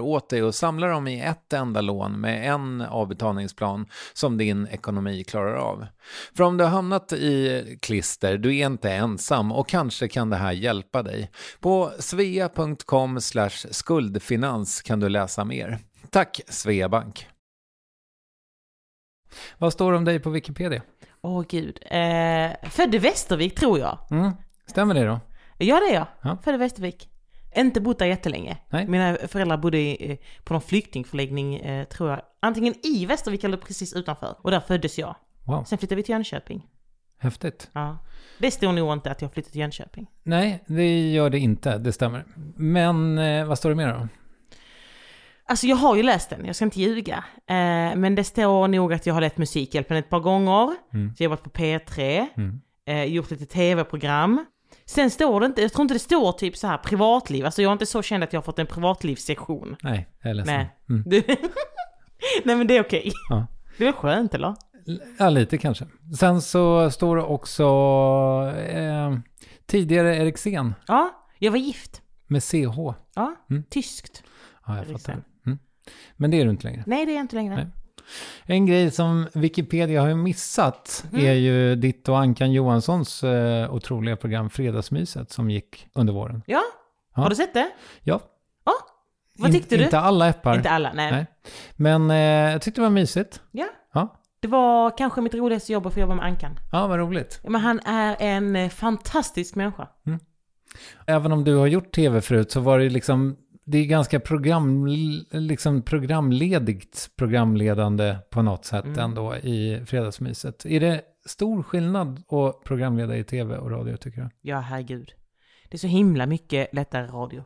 [0.00, 5.24] åt dig och samlar dem i ett enda lån med en avbetalningsplan som din ekonomi
[5.24, 5.86] klarar av.
[6.36, 10.36] För om du har hamnat i klister, du är inte ensam och kanske kan det
[10.36, 11.30] här hjälpa dig.
[11.60, 13.20] På svea.com
[13.70, 15.78] skuldfinans kan du läsa mer.
[16.10, 17.26] Tack Sveabank!
[19.58, 20.82] Vad står det om dig på Wikipedia?
[21.20, 21.78] Åh gud.
[21.82, 23.98] Eh, född i Västervik tror jag.
[24.10, 24.32] Mm.
[24.66, 25.20] Stämmer det då?
[25.58, 26.06] Ja det är jag.
[26.22, 26.38] Ja.
[26.44, 27.08] Född i Västervik.
[27.56, 28.56] Inte bott där jättelänge.
[28.70, 28.86] Nej.
[28.88, 32.20] Mina föräldrar bodde i, eh, på någon flyktingförläggning, eh, tror jag.
[32.40, 34.36] Antingen i Västervik eller precis utanför.
[34.42, 35.16] Och där föddes jag.
[35.46, 36.66] Wow, Sen flyttade vi till Jönköping.
[37.18, 37.70] häftigt.
[37.72, 37.98] Ja.
[38.38, 40.06] Det står nog inte att jag flyttade till Jönköping.
[40.22, 42.24] Nej, det gör det inte, det stämmer.
[42.56, 44.08] Men eh, vad står det mer då?
[45.44, 47.24] Alltså jag har ju läst den, jag ska inte ljuga.
[47.46, 50.74] Eh, men det står nog att jag har lett Musikhjälpen ett par gånger.
[50.94, 51.14] Mm.
[51.16, 52.60] Så jag har jobbat på P3, Mm.
[52.86, 54.46] eh, gjort lite tv-program.
[54.90, 57.44] Sen står det inte, jag tror inte det står typ så här privatliv.
[57.44, 59.76] Alltså jag är inte så känd att jag har fått en privatlivssektion.
[59.82, 60.54] Nej, jag är ledsen.
[60.54, 60.76] Nej.
[60.88, 61.04] Mm.
[62.44, 63.12] Nej men det är okej.
[63.30, 63.46] Ja.
[63.78, 64.54] Det är väl skönt eller?
[65.18, 65.86] Ja, lite kanske.
[66.18, 67.64] Sen så står det också
[68.58, 69.14] eh,
[69.66, 72.02] tidigare Eriksen Ja, jag var gift.
[72.26, 72.78] med CH.
[73.14, 73.64] Ja, Mm.
[73.70, 74.22] tyskt.
[74.66, 74.98] Ja, jag Eriksen.
[74.98, 75.22] fattar.
[75.46, 75.58] Mm.
[76.16, 76.84] Men det är du inte längre.
[76.86, 77.54] Nej det är jag inte längre.
[77.56, 77.66] Nej.
[78.44, 81.26] En grej som Wikipedia har missat Mm.
[81.26, 86.42] är ju ditt och Ankan Johanssons eh, otroliga program Fredagsmyset som gick under våren.
[86.46, 86.62] Ja,
[87.14, 87.22] Ja.
[87.22, 87.70] har du sett det?
[88.02, 88.20] Ja.
[88.64, 88.72] Ja.
[89.38, 89.84] Vad tyckte du?
[89.84, 90.56] Inte alla äppar.
[90.56, 91.12] Inte alla, nej.
[91.12, 91.26] Nej.
[91.76, 92.16] Men eh,
[92.52, 93.40] jag tyckte det var mysigt.
[93.50, 93.66] Ja.
[93.94, 94.16] Ja.
[94.40, 96.58] Det var kanske mitt roligaste jobb att få jobba med Ankan.
[96.72, 97.40] Ja, vad roligt.
[97.48, 99.88] Men han är en eh, fantastisk människa.
[101.06, 103.36] Även om du har gjort tv förut så var det liksom,
[103.70, 104.86] det är ganska program,
[105.32, 108.98] liksom programledigt programledande på något sätt Mm.
[108.98, 110.66] ändå i Fredagsmyset.
[110.66, 114.28] Är det stor skillnad att programleda i tv och radio tycker du?
[114.40, 115.12] Ja, herregud.
[115.68, 117.44] Det är så himla mycket lättare radio.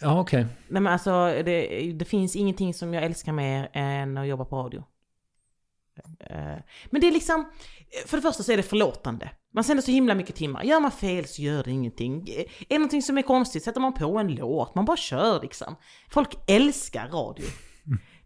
[0.00, 0.46] Ja, okej.
[0.68, 1.10] Nej men alltså,
[1.44, 4.84] det, det finns ingenting som jag älskar mer än att jobba på radio.
[6.20, 6.56] Eh,
[6.90, 7.44] Men det är liksom,
[8.06, 9.30] för det första så är det förlåtande.
[9.54, 10.62] Man sänder så himla mycket timmar.
[10.62, 12.28] Gör man fel så gör det ingenting.
[12.28, 15.76] Är det någonting som är konstigt sätter man på en låt, man bara kör liksom.
[16.10, 17.46] Folk älskar radio.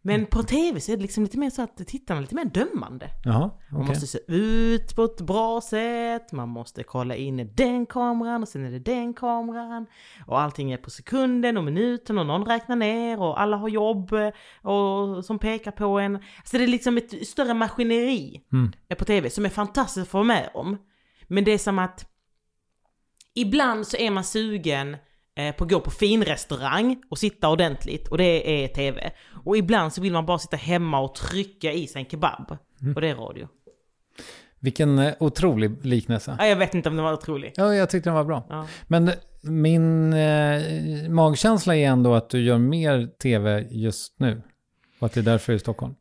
[0.07, 2.45] Men på tv så är det liksom lite mer så att tittarna är lite mer
[2.45, 3.11] dömande.
[3.25, 3.38] Jaha,
[3.71, 3.88] Man okej.
[3.88, 8.64] måste se ut på ett bra sätt, man måste kolla in den kameran och sen
[8.64, 9.87] är det den kameran.
[10.27, 14.12] Och allting är på sekunden och minuten och någon räknar ner och alla har jobb
[14.12, 14.31] eh,
[14.71, 16.19] och, som pekar på en.
[16.45, 18.73] Så det är liksom ett större maskineri Mm.
[18.99, 20.77] på tv som är fantastiskt att få vara med om.
[21.29, 22.11] Men det är som att
[23.35, 24.97] ibland så är man sugen
[25.57, 29.12] på att gå på finrestaurang och sitta ordentligt och det är tv.
[29.44, 32.57] Och ibland så vill man bara sitta hemma och trycka i sig en kebab
[32.94, 33.49] och det är radio.
[34.61, 36.37] Vilken eh, otrolig liknelse.
[36.38, 37.53] Ja, jag vet inte om den var otrolig.
[37.57, 38.47] Ja, jag tyckte den var bra.
[38.49, 38.66] Ja.
[38.87, 39.11] Men
[39.42, 40.62] min eh,
[41.09, 44.42] magkänsla är ändå att du gör mer tv just nu.
[44.99, 45.94] Och att det är därför i Stockholm.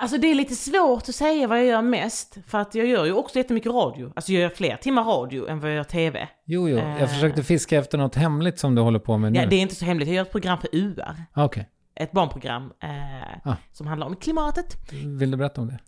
[0.00, 2.38] Alltså det är lite svårt att säga vad jag gör mest.
[2.46, 4.12] För att jag gör ju också jättemycket radio.
[4.16, 6.28] Alltså jag gör fler timmar radio än vad jag gör tv.
[6.46, 6.78] Jo, jo.
[6.78, 7.00] Eh.
[7.00, 9.38] Jag försökte fiska efter något hemligt som du håller på med nu.
[9.38, 10.08] Ja, det är inte så hemligt.
[10.08, 11.14] Jag gör ett program för UR.
[11.32, 11.68] Ah, Okej.
[11.96, 13.56] Ett barnprogram eh, Ah.
[13.72, 14.76] som handlar om klimatet.
[15.18, 15.78] Vill du berätta om det?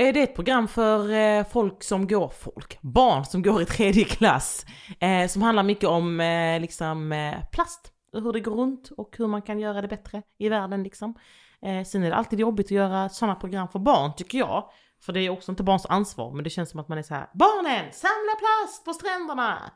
[0.00, 3.64] Eh, Det är ett program för eh, folk som går, folk, barn som går i
[3.64, 4.66] tredje klass.
[5.00, 9.26] Eh, som handlar mycket om eh, liksom eh, plast, hur det går runt och hur
[9.26, 11.14] man kan göra det bättre i världen liksom.
[11.66, 14.64] Eh, sen är det alltid jobbigt att göra sådana program för barn tycker jag.
[15.02, 17.14] För det är också inte barns ansvar, men det känns som att man är så
[17.14, 19.72] här: barnen, samla plast på stränderna!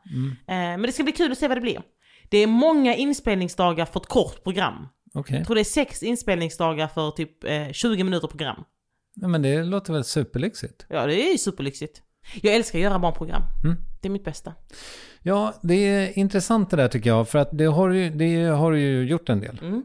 [0.47, 1.81] Eh, men det ska bli kul att se vad det blir.
[2.29, 4.87] Det är många inspelningsdagar för ett kort program.
[5.13, 5.37] Okej.
[5.37, 8.63] Jag tror det är sex inspelningsdagar för typ eh, 20 minuter program.
[9.15, 10.85] Ja, men det låter väl superlyxigt?
[10.89, 12.01] Ja, det är ju superlyxigt.
[12.41, 13.41] Jag älskar att göra barnprogram.
[13.63, 13.77] Mm.
[14.01, 14.53] Det är mitt bästa.
[15.23, 17.29] Ja, det är intressant det där tycker jag.
[17.29, 19.59] För att det har, du ju, det har du ju gjort en del.
[19.61, 19.83] Mm.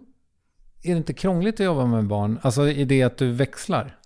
[0.87, 2.40] Är det inte krångligt att jobba med barn?
[2.42, 3.99] Alltså i det att du växlar?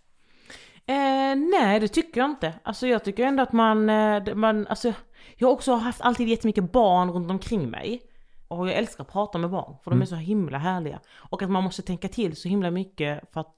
[0.86, 2.54] Eh, nej, det tycker jag inte.
[2.62, 4.92] Alltså jag tycker ändå att man, eh, man alltså,
[5.36, 8.02] jag har också haft alltid jättemycket barn runt omkring mig.
[8.48, 11.00] Och jag älskar att prata med barn, för de är så himla härliga.
[11.16, 13.56] Och att man måste tänka till så himla mycket för att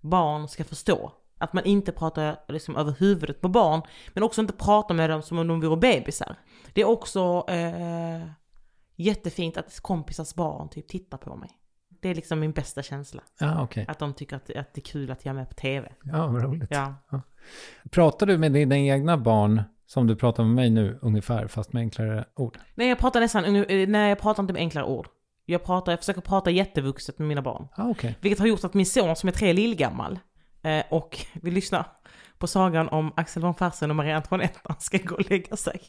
[0.00, 1.12] barn ska förstå.
[1.38, 3.82] Att man inte pratar liksom över huvudet på barn,
[4.14, 6.36] men också inte pratar med dem som om de vore bebisar.
[6.72, 8.28] Det är också eh,
[8.96, 11.57] jättefint att kompisars barn typ tittar på mig.
[12.00, 13.22] Det är liksom min bästa känsla.
[13.40, 13.84] Ja, okej.
[13.88, 15.92] Att de tycker att, att det är kul att jag är med på TV.
[16.02, 16.68] Ja, vad roligt.
[16.70, 16.94] Ja.
[17.90, 21.80] Pratar du med dina egna barn som du pratar med mig nu ungefär, fast med
[21.80, 22.58] enklare ord?
[22.74, 25.08] Nej, jag pratar nästan, eh, nej jag pratar inte med enklare ord.
[25.44, 27.68] Jag, pratar, jag försöker prata jättevuxet med mina barn.
[27.76, 28.18] Ja, okej.
[28.20, 30.18] Vilket har gjort att min son som är tre lillgammal
[30.62, 31.84] eh, och vill lyssna
[32.38, 35.56] på sagan om Axel von Fersen och Marie Antoinette när han ska gå och lägga
[35.56, 35.80] sig.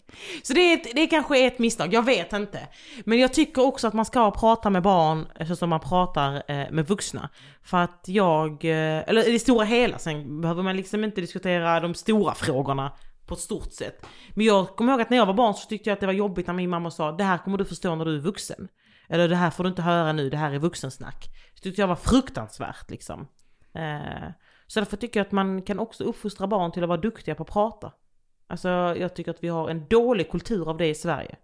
[0.43, 2.67] Så det, är ett, det kanske är ett misstag, jag vet inte.
[3.05, 6.71] Men jag tycker också att man ska prata med barn så som man pratar eh,
[6.71, 7.29] med vuxna.
[7.63, 11.79] För att jag, eh, eller i det stora hela, sen behöver man liksom inte diskutera
[11.79, 12.91] de stora frågorna
[13.25, 14.06] på ett stort sätt.
[14.33, 16.13] Men jag kommer ihåg att när jag var barn så tyckte jag att det var
[16.13, 18.67] jobbigt när min mamma sa det här kommer du förstå när du är vuxen.
[19.10, 21.29] Eller det här får du inte höra nu, det här är vuxensnack.
[21.56, 23.27] Det tyckte jag var fruktansvärt liksom.
[23.75, 24.29] Eh,
[24.69, 27.43] så därför tycker jag att man kan också uppfostra barn till att vara duktiga på
[27.43, 27.91] att prata.
[28.47, 31.35] Alltså jag tycker att vi har en dålig kultur av det i Sverige.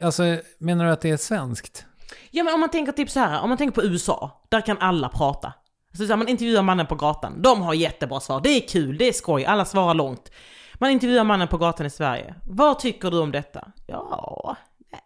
[0.00, 0.22] Alltså,
[0.58, 1.86] menar du att det är svenskt?
[2.30, 4.78] Ja men om man tänker typ så här, om man tänker på USA, där kan
[4.78, 5.52] alla prata.
[5.90, 8.98] Alltså så här, man intervjuar mannen på gatan, de har jättebra svar, det är kul,
[8.98, 10.32] det är skoj, alla svarar långt.
[10.74, 13.72] Man intervjuar mannen på gatan i Sverige, vad tycker du om detta?
[13.86, 14.56] Ja,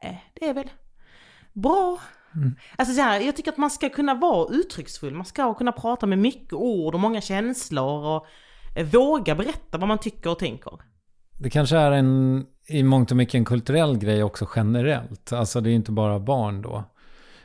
[0.03, 0.71] nej, det är väl
[1.53, 1.99] bra.
[2.77, 6.07] Alltså så här, jag tycker att man ska kunna vara uttrycksfull, man ska kunna prata
[6.07, 8.27] med mycket ord och många känslor och
[8.77, 10.73] eh, våga berätta vad man tycker och tänker.
[11.39, 15.33] Det kanske är en, i mångt och mycket en kulturell grej också generellt.
[15.33, 16.85] Alltså det är inte bara barn då.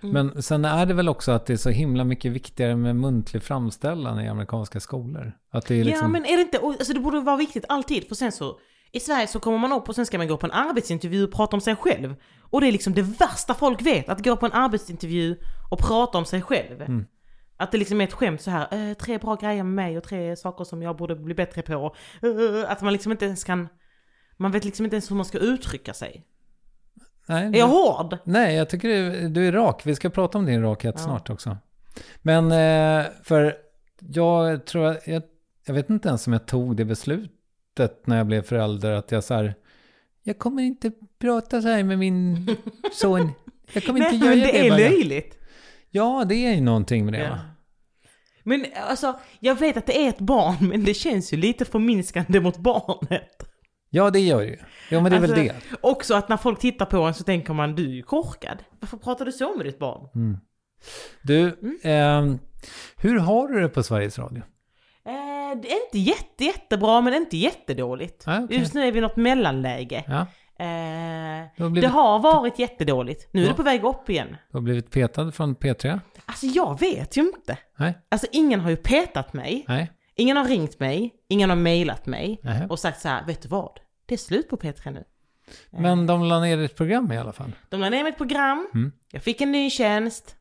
[0.01, 3.43] Men sen är det väl också att det är så himla mycket viktigare med muntlig
[3.43, 5.33] framställan i amerikanska skolor.
[5.51, 6.05] Att det är liksom...
[6.05, 8.59] Ja men är det inte, alltså det borde vara viktigt alltid för sen så
[8.91, 11.31] i Sverige så kommer man upp och sen ska man gå på en arbetsintervju och
[11.33, 12.15] prata om sig själv.
[12.41, 15.35] Och det är liksom det värsta folk vet, att gå på en arbetsintervju
[15.71, 16.81] och prata om sig själv.
[16.81, 17.05] Mm.
[17.57, 20.03] Att det liksom är ett skämt så här, eh, tre bra grejer med mig och
[20.03, 21.95] tre saker som jag borde bli bättre på.
[22.21, 23.67] Eh, att man liksom inte ens kan,
[24.37, 26.25] man vet liksom inte ens hur man ska uttrycka sig.
[27.29, 28.17] Nej, Är jag hård?
[28.23, 29.81] Nej, jag tycker du, du är rak.
[29.85, 31.03] Vi ska prata om din rakhet Ja.
[31.03, 31.57] snart också.
[32.21, 33.55] Men eh, för
[33.99, 35.21] jag tror jag,
[35.65, 36.83] jag vet inte ens om jag tog det
[37.77, 39.55] beslutet när jag blev förälder att jag så här,
[40.23, 42.47] jag kommer inte prata så här med min
[42.93, 43.31] son.
[43.73, 44.51] Jag kommer inte Nej göra men det.
[44.51, 44.77] det är bara.
[44.77, 45.37] löjligt.
[45.89, 47.37] Ja, det är ju någonting med det Ja.
[48.43, 52.39] Men alltså, jag vet att det är ett barn men det känns ju lite förminskande
[52.39, 53.43] mot barnet.
[53.89, 54.57] Ja, det gör det ju.
[54.89, 55.55] Ja, men det är väl Alltså, det.
[55.81, 58.57] Också att när folk tittar på en så tänker man du är ju korkad.
[58.79, 60.37] Varför pratar du så med ditt barn?
[61.21, 61.77] Du, Mm.
[61.83, 62.39] ehm,
[62.97, 64.43] hur har du det på Sveriges Radio?
[65.51, 68.23] Eh, det är inte jätte, jättebra men inte jättedåligt.
[68.27, 68.57] Ah, okej.
[68.59, 70.03] Just nu är vi i något mellanläge.
[70.07, 70.25] Ja,
[70.59, 73.27] Eh, Du har blivit- Det har varit jättedåligt.
[73.33, 73.51] Nu är Ja.
[73.51, 74.27] det på väg upp igen.
[74.51, 75.99] du har blivit petad från P3?
[76.25, 77.57] Alltså jag vet ju inte.
[77.77, 79.65] Nej, Alltså ingen har ju petat mig.
[79.67, 79.91] nej.
[80.15, 81.13] Ingen har ringt mig.
[81.29, 82.39] Ingen har mejlat mig.
[82.43, 82.67] Nähä.
[82.67, 83.79] Och sagt så här, vet du vad?
[84.05, 85.03] Det är slut på P3 nu.
[85.69, 87.51] Men de la ner ett program i alla fall.
[87.69, 88.67] De la ner mitt program.
[88.73, 88.91] Mm.
[89.11, 90.35] Jag fick en ny tjänst.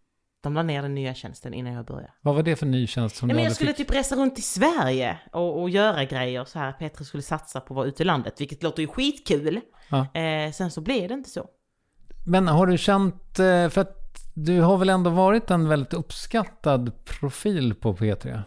[0.46, 2.12] De la ner den nya tjänsten innan jag började.
[2.20, 3.76] Vad var det för ny tjänst som Ja, du men jag skulle fick?
[3.86, 6.72] typ resa runt i Sverige och, och göra grejer så här.
[6.72, 9.60] Petra skulle satsa på att vara ute i landet, vilket låter ju skitkul.
[9.88, 10.20] Ja.
[10.20, 11.46] Eh, sen så blev det inte så.
[12.26, 13.96] Men har du känt, eh, för att
[14.34, 18.42] du har väl ändå varit en väldigt uppskattad profil på P3?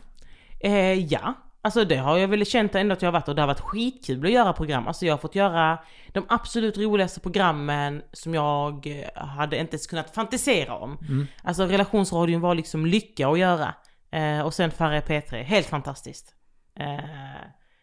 [0.60, 3.42] Eh, ja, alltså det har jag väl känt ändå att jag har varit och det
[3.42, 4.88] har varit skitkul att göra program.
[4.88, 5.80] Alltså jag har fått göra
[6.14, 10.98] de absolut roligaste programmen som jag eh, hade inte ens kunnat fantisera om.
[11.44, 13.74] Alltså relationsradion var liksom lycka att göra.
[14.12, 16.36] Eh, och sen Farre P3, helt fantastiskt.
[16.80, 17.00] Eh,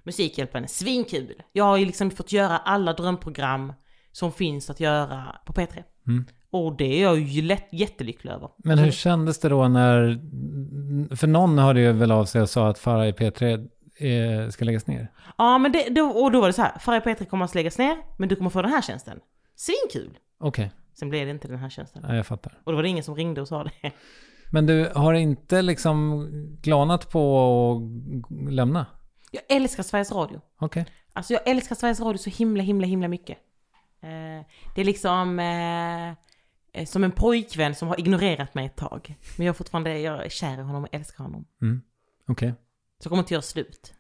[0.05, 1.43] Musikhjälpen är svinkul.
[1.53, 3.73] Jag har ju liksom fått göra alla drömprogram
[4.13, 5.83] som finns att göra på P3.
[6.51, 8.49] Och det är jag ju lätt, jättelycklig över.
[8.57, 10.21] Men hur kändes det då när,
[11.17, 13.69] för någon hörde ju väl av sig och sa att Farah i P3
[14.45, 15.13] eh, ska läggas ner?
[15.39, 17.79] Ja men det, då, och då var det så här, Farah P3 kommer att läggas
[17.79, 19.19] ner, men du kommer få den här tjänsten.
[19.57, 20.19] Svinkul!
[20.41, 22.05] Okej, Sen blev det inte den här tjänsten.
[22.09, 22.59] ja, jag fattar.
[22.65, 23.71] Och då var det ingen som ringde och sa det.
[24.53, 26.27] Men du har inte liksom
[26.63, 28.87] glanat på att lämna?
[29.31, 30.41] Jag älskar Sveriges Radio.
[30.61, 30.87] Okej.
[31.13, 33.39] Alltså jag älskar Sveriges Radio så himla, himla, himla mycket.
[34.03, 36.26] Eh, det är liksom eh,
[36.85, 39.15] som en pojkvän som har ignorerat mig ett tag.
[39.37, 41.47] Men jag är fortfarande, jag är kär i honom och älskar honom.
[42.29, 42.51] Okej.
[42.99, 43.93] Så jag kommer inte göra slut.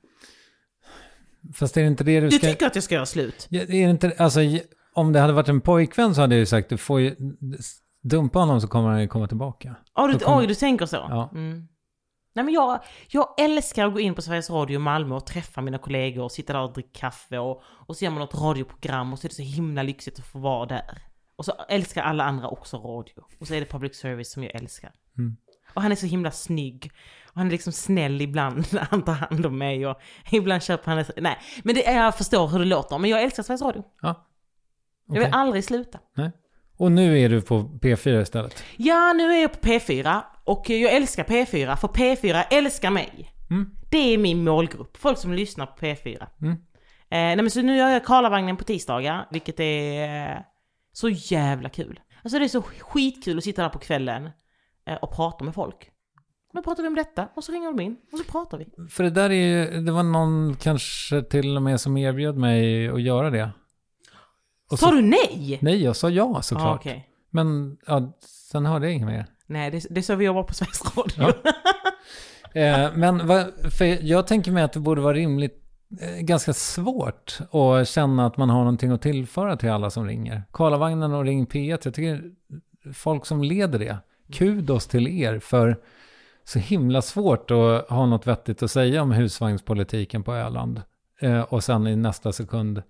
[1.54, 2.46] Fast är det inte det du Du ska...
[2.46, 3.46] tycker att jag ska göra slut?
[3.50, 4.40] Ja, Är det inte, alltså,
[4.94, 7.16] om det hade varit en pojkvän så hade jag ju sagt du får ju
[8.02, 9.76] dumpa honom så kommer han ju komma tillbaka.
[9.94, 10.96] Oh, du, kommer- Oj, du tänker så?
[10.96, 11.30] Ja.
[11.34, 11.68] Mm.
[12.34, 15.78] Nej men jag, jag älskar att gå in på Sveriges Radio Malmö och träffa mina
[15.78, 19.18] kollegor och sitta där och dricka kaffe och, och så gör man något radioprogram och
[19.18, 21.02] så är det så himla lyxigt att få vara där.
[21.36, 23.24] Och så älskar alla andra också radio.
[23.38, 24.92] Och så är det public service som jag älskar.
[25.18, 25.36] Mm.
[25.74, 26.90] Och han är så himla snygg.
[27.26, 30.90] Och han är liksom snäll ibland när han tar hand om mig och ibland köper
[30.92, 31.04] han.
[31.16, 32.98] Nej, men det, jag förstår hur det låter.
[32.98, 33.84] Men jag älskar Sveriges Radio.
[34.02, 34.26] Ja.
[35.08, 35.98] Jag vill aldrig sluta.
[36.16, 36.30] Nej.
[36.78, 38.64] Och nu är du på P4 istället?
[38.76, 43.32] Ja, nu är jag på P4 och jag älskar P4 för P4 älskar mig.
[43.50, 43.70] Mm.
[43.90, 46.26] Det är min målgrupp, folk som lyssnar på P4.
[46.42, 46.52] Mm.
[46.52, 46.56] Eh,
[47.08, 50.38] nej men så nu gör jag Karlavagnen på tisdagar, vilket är eh,
[50.96, 52.00] så jävla kul.
[52.24, 54.30] Alltså det är så skitkul att sitta där på kvällen
[54.86, 55.90] eh, och prata med folk.
[56.52, 58.88] Nu pratar vi om detta och så ringer de in och så pratar vi.
[58.90, 62.88] För det där är ju, det var någon kanske till och med som erbjöd mig
[62.88, 63.50] att göra det.
[64.70, 65.58] Och Sa så- du nej?
[65.62, 66.66] Nej, jag sa ja såklart.
[66.68, 67.08] Ah, okej.
[67.30, 68.18] Men ja,
[68.50, 69.26] sen hörde jag inget mer.
[69.46, 71.14] Nej, det, det är så vi jobbar på Sveriges Radio.
[71.44, 71.52] Ja.
[72.54, 75.65] Eh, men vad, för jag tänker mig att det borde vara rimligt,
[76.20, 80.42] ganska svårt att känna att man har någonting att tillföra till alla som ringer.
[80.52, 82.22] Karlavagnen och Ring P1, jag tycker
[82.94, 83.98] folk som leder det,
[84.32, 85.76] kudos till er för
[86.44, 90.82] så himla svårt att ha något vettigt att säga om husvagnspolitiken på Öland.
[91.20, 92.82] Eh, och sen i nästa sekund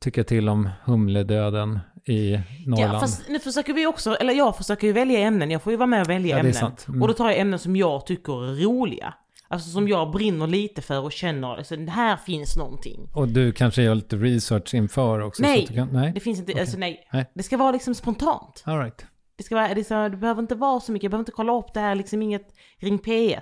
[0.00, 2.94] tycka till om humledöden i Norrland.
[2.94, 5.50] Ja, fast nu försöker vi också, eller jag försöker ju välja ämnen.
[5.50, 6.72] Jag får ju vara med och välja Ja, ämnen.
[6.88, 7.02] Mm.
[7.02, 9.14] Och då tar jag ämnen som jag tycker är roliga.
[9.50, 13.08] Alltså som jag brinner lite för och känner, alltså här finns någonting.
[13.14, 15.42] Och du kanske gör lite research inför också?
[15.42, 16.12] Så Nej, du kan, nej.
[16.14, 16.60] det finns inte, Okej.
[16.60, 17.08] alltså nej.
[17.12, 17.30] Nej.
[17.34, 18.62] Det ska vara liksom spontant.
[18.66, 19.06] All right.
[19.36, 21.52] Det ska vara, det, ska, det behöver inte vara så mycket, jag behöver inte kolla
[21.58, 23.40] upp det här, liksom inget ring P1.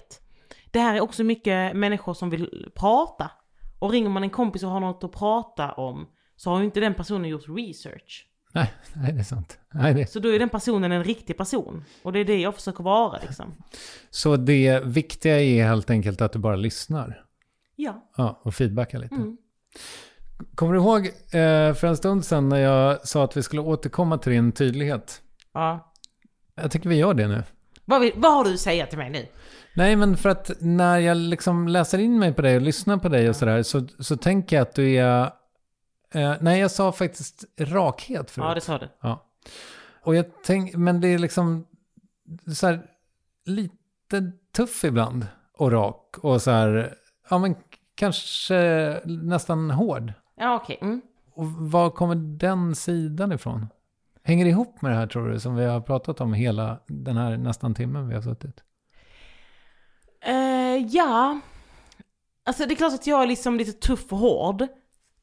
[0.70, 3.30] Det här är också mycket människor som vill prata.
[3.78, 6.80] Och ringer man en kompis och har något att prata om så har ju inte
[6.80, 8.25] den personen gjort research.
[8.56, 9.58] Nej, nej, det är sant.
[9.74, 10.06] Nej, det...
[10.10, 11.84] Så då är den personen en riktig person.
[12.02, 13.54] Och det är det jag försöker vara liksom.
[14.10, 17.24] Så det viktiga är helt enkelt att du bara lyssnar?
[17.76, 18.10] Ja.
[18.16, 19.14] Ja, och feedbackar lite.
[19.14, 19.36] Mm.
[20.54, 24.18] Kommer du ihåg eh, för en stund sedan när jag sa att vi skulle återkomma
[24.18, 25.22] till din tydlighet?
[25.54, 25.92] ja.
[26.62, 27.42] Jag tycker vi gör det nu.
[27.84, 29.26] Vad, vill, vad har du att säga till mig nu?
[29.74, 33.08] Nej, men för att när jag liksom läser in mig på dig och lyssnar på
[33.08, 35.30] dig och sådär så, så tänker jag att du är...
[36.16, 38.46] Eh, nej, jag sa faktiskt rakhet förut.
[38.48, 38.88] Ja, det sa du.
[39.00, 39.26] Ja.
[40.02, 41.66] Och jag tänk, men det är liksom
[42.56, 42.86] så här,
[43.44, 46.94] lite tuff ibland och rak och så här,
[47.30, 47.56] ja men
[47.94, 50.12] kanske nästan hård.
[50.36, 50.78] Ja, okej.
[50.82, 51.00] Mm.
[51.34, 53.66] Och var kommer den sidan ifrån?
[54.22, 57.16] Hänger det ihop med det här tror du som vi har pratat om hela den
[57.16, 58.62] här nästan timmen vi har suttit?
[60.20, 61.40] Eh, ja.
[62.44, 64.66] Alltså det är klart att jag är liksom lite tuff och hård.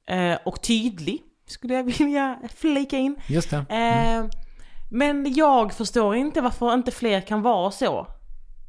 [0.05, 1.23] Eh, och tydlig.
[1.45, 3.15] Skulle jag vilja flika in.
[3.27, 3.57] Just det.
[3.57, 4.25] Eh,
[4.91, 8.07] men jag förstår inte varför inte fler kan vara så.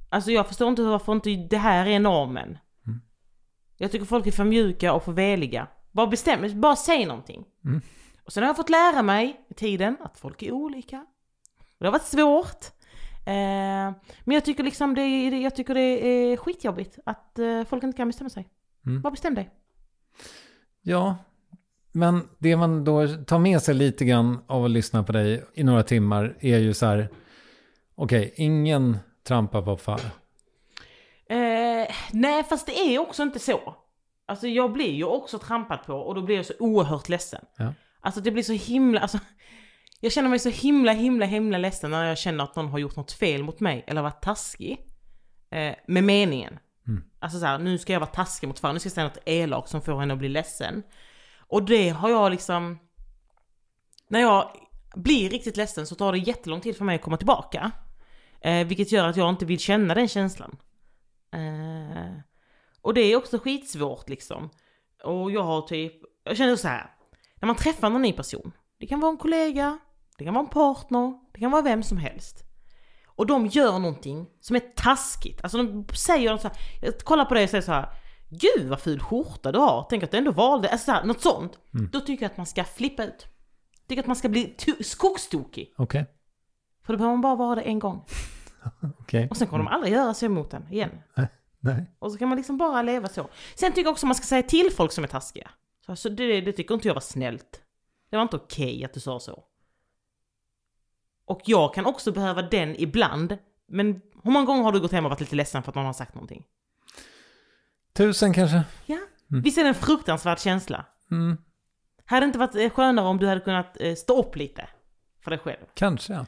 [0.08, 2.58] Alltså jag förstår inte varför inte det här är normen.
[3.76, 5.66] Jag tycker folk är för mjuka och för veliga.
[5.92, 7.44] Bara bestäm, bara säg någonting.
[7.64, 7.80] Mm.
[8.24, 11.06] Och sen har jag fått lära mig med tiden att folk är olika.
[11.60, 12.64] Och det har varit svårt.
[13.26, 17.96] Eh, men jag tycker liksom det, är- jag tycker det är skitjobbigt att folk inte
[17.96, 18.48] kan bestämma sig.
[18.86, 19.02] Mm.
[19.02, 19.50] Bara bestäm dig.
[20.86, 21.16] Ja,
[21.92, 25.64] men det man då tar med sig lite grann av att lyssna på dig i
[25.64, 27.08] några timmar är ju så här,
[27.94, 30.00] okej, ingen trampar på fall.
[31.28, 33.74] Eh, nej, fast det är också inte så.
[34.26, 37.44] Alltså jag blir ju också trampad på och då blir jag så oerhört ledsen.
[37.56, 37.74] Ja.
[38.00, 39.18] Alltså det blir så himla, alltså
[40.00, 42.96] jag känner mig så himla, himla, himla ledsen när jag känner att någon har gjort
[42.96, 44.78] något fel mot mig eller varit taskig.
[45.50, 46.58] Eh, med meningen.
[46.88, 47.04] Mm.
[47.18, 49.22] Alltså så här, nu ska jag vara taskig mot Fanny, nu ska jag säga något
[49.24, 50.82] elakt som får henne att bli ledsen.
[51.38, 52.78] Och det har jag liksom,
[54.08, 54.50] när jag
[54.94, 57.70] blir riktigt ledsen så tar det jättelång tid för mig att komma tillbaka.
[58.40, 60.56] Eh, vilket gör att jag inte vill känna den känslan.
[61.32, 62.18] Eh,
[62.80, 64.50] och det är också skitsvårt liksom.
[65.04, 65.92] Och jag har typ,
[66.24, 66.90] jag känner så här.
[67.40, 68.52] När man träffar någon ny person.
[68.78, 69.78] Det kan vara en kollega,
[70.18, 72.44] det kan vara en partner, det kan vara vem som helst.
[73.16, 75.40] Och de gör någonting som är taskigt.
[75.42, 77.88] Alltså de säger något så här, jag kollar på dig och säger så här.
[78.28, 81.20] Gud vad ful skjorta du har, tänk att du ändå valde, alltså så här, något
[81.22, 81.58] sånt.
[81.92, 83.26] Då tycker jag att man ska flippa ut.
[83.88, 85.74] Tycker att man ska bli to- skogstokig.
[85.78, 86.06] Okej,
[86.86, 88.04] För då behöver man bara vara det en gång.
[88.98, 89.28] okej.
[89.30, 90.90] Och sen kommer de aldrig göra så emot en igen.
[91.60, 91.90] Nej.
[91.98, 93.28] Och så kan man liksom bara leva så.
[93.54, 95.50] Sen tycker jag också man ska säga till folk som är taskiga.
[95.86, 97.60] Så alltså det, det tycker inte jag var snällt.
[98.10, 99.44] Det var inte okej att du sa så.
[101.26, 103.38] Och jag kan också behöva den ibland.
[103.68, 105.86] Men hur många gånger har du gått hem och varit lite ledsen för att någon
[105.86, 106.44] har sagt någonting?
[107.96, 108.62] Tusen kanske?
[108.86, 108.98] Ja.
[109.28, 110.86] Visst är det en fruktansvärd känsla?
[111.10, 111.36] Mm,
[112.04, 114.68] Hade det inte varit eh, skönare om du hade kunnat eh, stå upp lite
[115.24, 115.64] för dig själv?
[115.74, 116.12] kanske.
[116.12, 116.26] ja.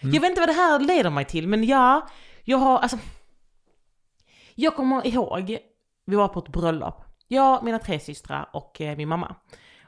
[0.00, 2.08] Jag vet inte vad det här leder mig till, men ja,
[2.44, 2.98] jag har, alltså...
[4.54, 5.58] Jag kommer ihåg,
[6.06, 7.04] vi var på ett bröllop.
[7.28, 9.36] Jag, mina tre systrar och eh, min mamma.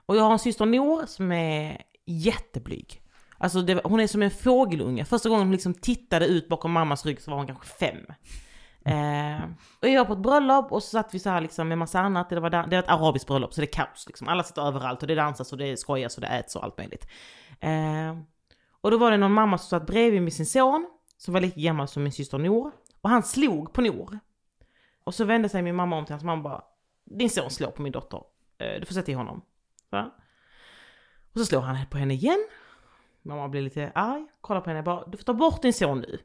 [0.07, 3.00] Och jag har en syster Nor som är jätteblyg.
[3.43, 5.05] Alltså det, hon är som en fågelunge.
[5.05, 8.07] Första gången hon liksom tittade ut bakom mammas rygg så var hon kanske fem.
[8.85, 9.43] Eh,
[9.83, 12.01] och jag var på ett bröllop och så satt vi så här liksom med massa
[12.01, 12.29] annat.
[12.31, 14.29] Det var, det var ett arabiskt bröllop så det är kaos liksom.
[14.29, 17.07] Alla sitter överallt och det dansas och det skojas och det äts och allt möjligt.
[17.61, 18.19] Eh,
[18.81, 20.87] och då var det någon mamma som satt bredvid med sin son,
[21.17, 22.73] som var lika gammal som min syster Nor.
[23.01, 24.19] Och han slog på Nor.
[25.05, 26.63] Och så vände sig min mamma om till hans mamma och bara,
[27.05, 28.21] din son slår på min dotter.
[28.59, 29.43] Eh, Du får säga till honom.
[29.91, 30.11] Va?
[31.33, 32.47] Och så slår han på henne igen.
[33.23, 36.01] Mamma blir lite arg, kollar på henne och bara, du får ta bort din son
[36.01, 36.19] nu.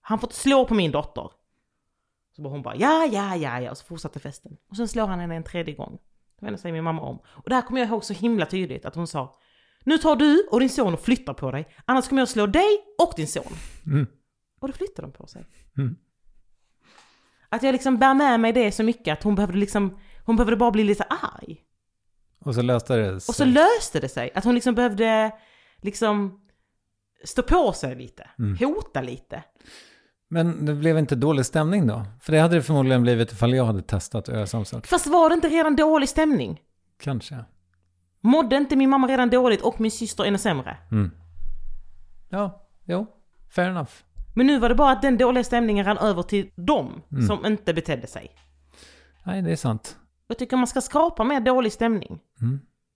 [0.00, 1.30] Han får inte slå på min dotter.
[2.36, 4.56] Så bara hon bara, ja, ja, ja, ja, och så fortsatte festen.
[4.70, 5.98] Och sen slår han henne en tredje gång.
[6.40, 7.18] Då vände sig min mamma om.
[7.26, 9.38] Och det här kommer jag ihåg så himla tydligt, att hon sa,
[9.84, 12.78] nu tar du och din son och flyttar på dig, annars kommer jag slå dig
[12.98, 13.52] och din son.
[13.86, 14.06] Mm.
[14.60, 15.46] Och då flyttar de på sig.
[15.78, 15.96] Mm.
[17.48, 20.56] Att jag liksom bär med mig det så mycket att hon behövde liksom, hon behövde
[20.56, 21.64] bara bli lite arg.
[22.44, 24.30] Och så löste det Och så löste det sig.
[24.34, 25.32] Att hon liksom behövde
[25.80, 26.40] liksom
[27.24, 29.42] stå på sig lite, hota lite.
[30.28, 32.04] Men det blev inte dålig stämning då?
[32.20, 34.86] För det hade det förmodligen blivit ifall jag hade testat att göra samma sak.
[34.86, 36.60] Fast var det inte redan dålig stämning?
[37.02, 37.44] Kanske.
[38.20, 40.76] Mådde inte min mamma redan dåligt och min syster ännu sämre?
[40.90, 41.10] Mm.
[42.28, 43.06] Ja, jo.
[43.50, 43.92] Fair enough.
[44.34, 47.74] Men nu var det bara att den dåliga stämningen rann över till dem som inte
[47.74, 48.30] betedde sig.
[49.24, 49.96] Nej, det är sant.
[50.26, 52.20] Jag tycker man ska skapa mer dålig stämning.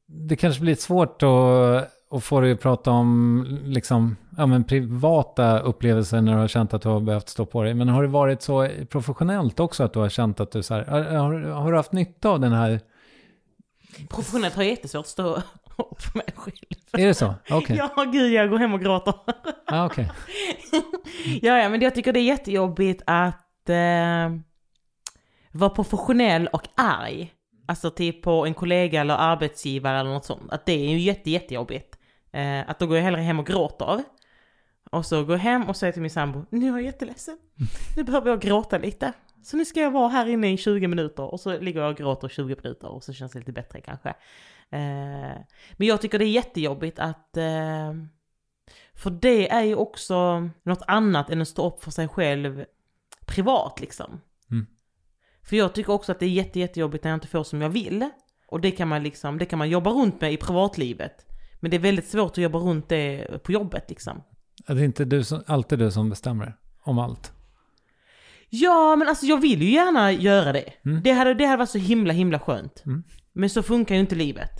[0.07, 5.59] Det kanske blir svårt att och få dig att prata om liksom, ja, men privata
[5.59, 7.75] upplevelser när du har känt att du har behövt stå på dig.
[7.75, 10.85] Men har det varit så professionellt också att du har känt att du så här,
[11.17, 12.81] har, har, du haft nytta av den här,
[14.09, 15.37] Professionellt har jag jättesvårt att stå
[15.77, 16.57] upp för mig själv.
[16.93, 17.35] är det så?
[17.51, 17.77] Okej.
[17.77, 19.15] Ja, gud, jag går hem och gråter.
[19.67, 20.11] Ah, okej.
[21.43, 24.37] ja, ja, men jag tycker det är jättejobbigt att eh,
[25.53, 27.33] vara professionell och arg.
[27.67, 30.53] Alltså typ på en kollega eller arbetsgivare eller något sånt.
[30.53, 31.94] Att det är ju jätte, jättejobbigt.
[32.35, 34.03] Eh, att då går jag hellre hem och gråter.
[34.91, 37.39] Och så går jag hem och säger till min sambo, nu är jag jätteledsen.
[37.97, 39.13] Nu behöver jag gråta lite.
[39.43, 41.23] Så nu ska jag vara här inne i 20 minuter.
[41.23, 44.09] Och så ligger jag och gråter 20 minuter och så känns det lite bättre kanske.
[44.71, 45.39] Eh,
[45.73, 47.37] men jag tycker det är jättejobbigt att...
[47.37, 47.93] Eh,
[48.95, 52.65] för det är ju också något annat än att stå upp för sig själv
[53.27, 54.21] privat liksom.
[54.51, 54.67] Mm.
[55.43, 57.71] För jag tycker också att det är jätte, jättejobbigt när jag inte får som jag
[57.71, 58.11] vill.
[58.47, 61.27] Och det kan man liksom, det kan man jobba runt med i privatlivet.
[61.65, 64.23] Men det är väldigt svårt att jobba runt det på jobbet liksom.
[64.67, 67.33] Är det inte du som, alltid du som bestämmer om allt?
[68.49, 70.73] Ja, men alltså jag vill ju gärna göra det.
[70.85, 71.03] Mm.
[71.03, 72.83] Det, hade, det hade varit så himla, himla skönt.
[72.87, 73.03] Mm.
[73.33, 74.51] Men så funkar ju inte livet.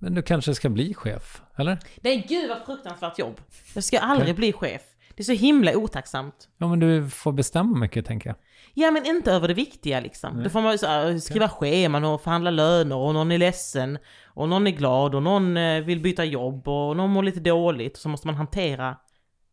[0.00, 1.78] Men du kanske ska bli chef, eller?
[2.02, 3.40] Nej, gud vad fruktansvärt jobb.
[3.74, 4.82] Jag ska aldrig bli chef.
[5.14, 6.48] Det är så himla otacksamt.
[6.58, 8.36] Ja, men du får bestämma mycket, tänker jag.
[8.74, 10.42] Ja, men inte över det viktiga liksom.
[10.42, 13.98] Då får man så, skriva scheman och förhandla löner och någon är ledsen
[14.38, 17.96] och någon är glad och någon eh, vill byta jobb och någon mår lite dåligt
[17.96, 18.96] så måste man hantera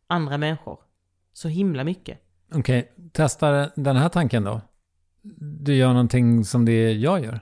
[0.06, 0.78] andra människor.
[1.32, 2.20] Så himla mycket.
[2.54, 4.60] Okej, testa den här tanken då.
[5.38, 7.40] Du gör någonting som det jag gör.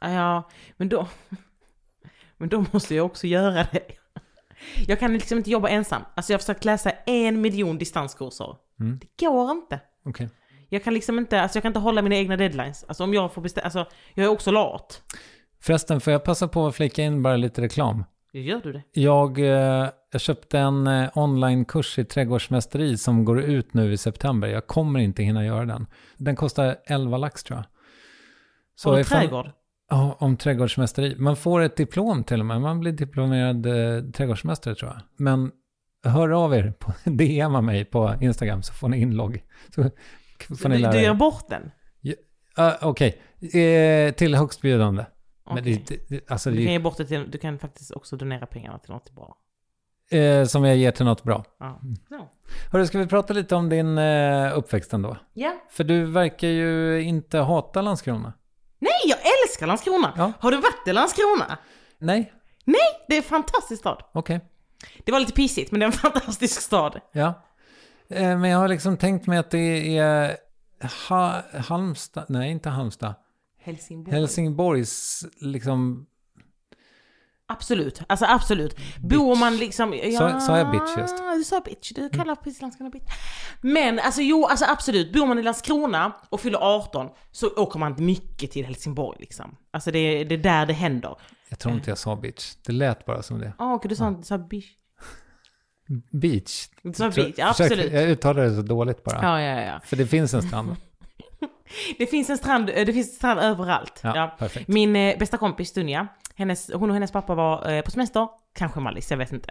[0.00, 1.08] Ja, men då...
[2.36, 3.84] Men då måste jag också göra det.
[4.86, 6.02] Jag kan liksom inte jobba ensam.
[6.14, 8.56] Alltså jag har försökt läsa en miljon distanskurser.
[8.80, 8.98] Mm.
[8.98, 9.80] Det går inte.
[10.04, 10.28] Okej.
[10.68, 12.84] Jag kan liksom inte, alltså jag kan inte hålla mina egna deadlines.
[12.84, 15.02] Alltså om jag får bestämma, alltså jag är också lat.
[15.62, 18.04] Förresten, får jag passa på att flika in bara lite reklam?
[18.32, 18.82] Gör du det?
[18.92, 24.48] Jag, eh, jag köpte en eh, onlinekurs i trädgårdsmästeri som går ut nu i september.
[24.48, 25.86] Jag kommer inte hinna göra den.
[26.16, 28.94] Den kostar 11 lax tror jag.
[28.94, 29.50] Du ifall- trädgård?
[29.90, 31.16] Ja, om trädgårdsmästeri.
[31.18, 32.60] Man får ett diplom till och med.
[32.60, 35.00] Man blir diplomerad eh, trädgårdsmästare tror jag.
[35.16, 35.50] Men
[36.04, 39.42] hör av er, på, DMa mig på Instagram så får ni inlogg.
[39.74, 39.82] Så
[40.56, 41.02] får ni Du, lära du er.
[41.02, 41.70] gör bort den?
[42.56, 43.22] Ja, Okej,
[43.62, 45.04] eh, till högstbjudande.
[45.54, 45.84] Men Okej.
[45.88, 48.78] det, det, alltså Du kan ge bort det till, du kan faktiskt också donera pengarna
[48.78, 49.36] till något bra.
[50.10, 51.44] eh, som jag ger till något bra.
[51.58, 51.80] Ja.
[52.10, 52.32] Ja.
[52.72, 55.16] Hörru, ska vi prata lite om din eh, uppväxt ändå?
[55.34, 55.56] ja.
[55.70, 58.32] För du verkar ju inte hata Landskrona.
[58.78, 60.12] Nej, jag älskar Landskrona!
[60.16, 60.32] Ja.
[60.40, 61.58] Har du varit i Landskrona?
[61.98, 62.32] Nej?
[62.64, 64.02] Nej, det är en fantastisk stad.
[64.12, 64.40] Okej.
[65.04, 67.00] Det var lite pissigt, men det är en fantastisk stad.
[67.12, 67.34] Ja.
[68.08, 70.36] Eh, men jag har liksom tänkt mig att det är
[71.08, 73.14] ha, Halmstad, nej inte Halmstad.
[73.60, 74.16] Helsingborg.
[74.16, 76.06] Helsingborgs liksom,
[77.46, 78.76] Absolut, alltså absolut.
[79.00, 79.94] Bor man liksom...
[79.94, 81.14] Ja, Sa- sa jag bitch just?
[81.36, 83.12] Du sa bitch, du kallar precis Landskrona bitch.
[83.60, 85.12] Men alltså jo, alltså absolut.
[85.12, 89.56] Bor man i Landskrona och fyller 18 så åker man mycket till Helsingborg liksom.
[89.70, 91.16] Alltså det, är- det är där det händer.
[91.48, 92.54] jag tror inte jag sa bitch.
[92.66, 93.52] Det lät bara som det.
[93.58, 94.66] Ja, okej, du sa, du sa bitch.
[96.12, 96.68] Beach.
[96.82, 97.92] Du sa Tror- bitch, ja, försökte- absolut.
[97.92, 99.22] Jag uttalade det så dåligt bara.
[99.22, 99.80] Ja, ja, ja.
[99.84, 100.76] För det finns en strand.
[101.98, 104.00] Det finns en strand, eh, det finns strand överallt.
[104.02, 104.68] Ja, perfekt.
[104.68, 108.80] Min eh, bästa kompis Dunja, hennes, hon och hennes pappa var eh, på semester, kanske
[108.80, 109.50] Mallis, jag vet inte.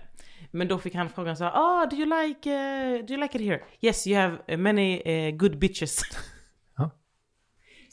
[0.52, 3.38] Men då fick han frågan så här, ah, do you like, eh, do you like
[3.38, 3.60] it here?
[3.82, 6.02] Yes, you have eh, many eh, good bitches.
[6.78, 6.90] Ja.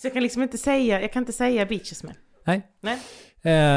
[0.01, 2.15] Så jag kan liksom inte säga, jag kan inte säga bitches med.
[2.45, 2.99] Nej, Nej,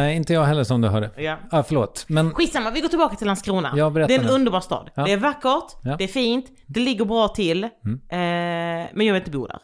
[0.09, 1.11] eh, inte jag heller som du hörde.
[1.17, 1.37] ja.
[1.51, 2.05] Ah, förlåt.
[2.09, 3.73] Men Skitsamma, vi går tillbaka till Landskrona.
[3.75, 4.31] Ja, det är en nu.
[4.31, 4.89] underbar stad.
[4.95, 5.03] Ja.
[5.05, 5.95] Det är vackert, Ja.
[5.97, 7.63] det är fint, det ligger bra till.
[7.85, 8.01] Mm.
[8.09, 9.59] Eh, men jag vill inte bo där.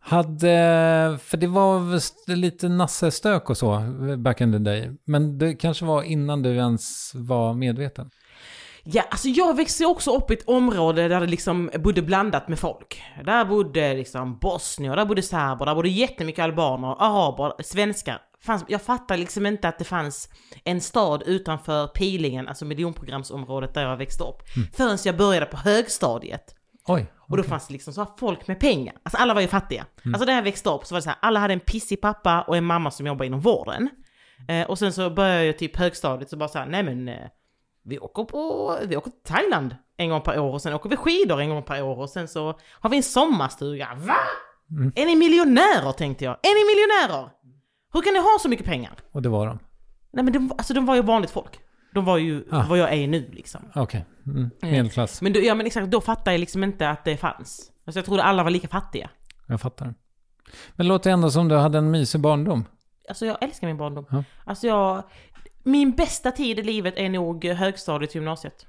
[0.00, 3.80] Hade, för det var lite nassestök och så
[4.18, 4.90] back in the day.
[5.04, 8.10] Men det kanske var innan du ens var medveten.
[8.82, 12.58] Ja, alltså jag växte också upp i ett område där det liksom bodde blandat med
[12.58, 13.02] folk.
[13.24, 18.18] Där bodde liksom bosnier, där bodde serber, där bodde jättemycket albaner, araber, svenskar.
[18.42, 20.28] Fanns, jag fattar liksom inte att det fanns
[20.64, 24.42] en stad utanför Pilingen, alltså miljonprogramsområdet där jag växte upp.
[24.76, 26.54] Förrän jag började på högstadiet.
[26.86, 27.06] Oj.
[27.30, 28.94] Och då fanns det liksom så här folk med pengar.
[29.02, 29.86] Alltså alla var ju fattiga.
[30.04, 32.42] Alltså där jag växte upp så var det så här, alla hade en pissig pappa
[32.42, 33.88] och en mamma som jobbade inom vården.
[34.48, 37.28] Eh, och sen så började jag typ högstadiet så bara så här, nej men eh,
[37.84, 40.96] vi åker på, vi åker till Thailand en gång per år och sen åker vi
[40.96, 43.88] skidor en gång per år och sen så har vi en sommarstuga.
[43.96, 44.16] Va?
[44.94, 46.32] Är ni miljonärer tänkte jag?
[46.32, 47.30] Är ni miljonärer?
[47.92, 48.92] Hur kan ni ha så mycket pengar?
[49.12, 49.58] Och det var de.
[50.12, 51.58] Nej men de, alltså de var ju vanligt folk.
[51.94, 52.64] De var ju Ah.
[52.68, 53.60] vad jag är nu liksom.
[53.74, 54.04] Okej.
[54.26, 54.50] Mm.
[54.62, 55.22] Medelklass.
[55.22, 57.70] Men då, ja men exakt, då fattade jag liksom inte att det fanns.
[57.86, 59.10] Alltså jag trodde alla var lika fattiga.
[59.46, 59.84] Jag fattar.
[59.86, 62.64] Men det låter ändå som du hade en mysig barndom.
[63.08, 64.06] Alltså jag älskar min barndom.
[64.10, 64.24] Ja.
[64.44, 65.02] Alltså jag,
[65.62, 68.66] Min bästa tid i livet är nog högstadiet gymnasiet.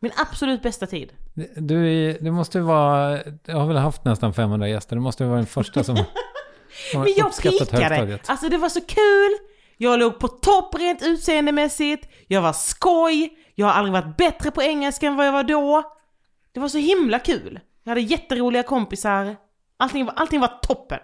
[0.00, 1.12] Min absolut bästa tid.
[1.56, 5.46] Du, du måste vara, jag har väl haft nästan 500 gäster, du måste vara den
[5.46, 5.96] första som,
[6.92, 7.76] som Men jag pikade!
[7.88, 8.30] högstadiet.
[8.30, 9.48] Alltså det var så kul!
[9.76, 14.62] Jag låg på topp rent utseendemässigt, jag var skoj, jag har aldrig varit bättre på
[14.62, 15.82] engelska än vad jag var då.
[16.52, 17.60] Det var så himla kul.
[17.82, 19.36] Jag hade jätteroliga kompisar.
[19.76, 21.00] Allting var, allting var toppen.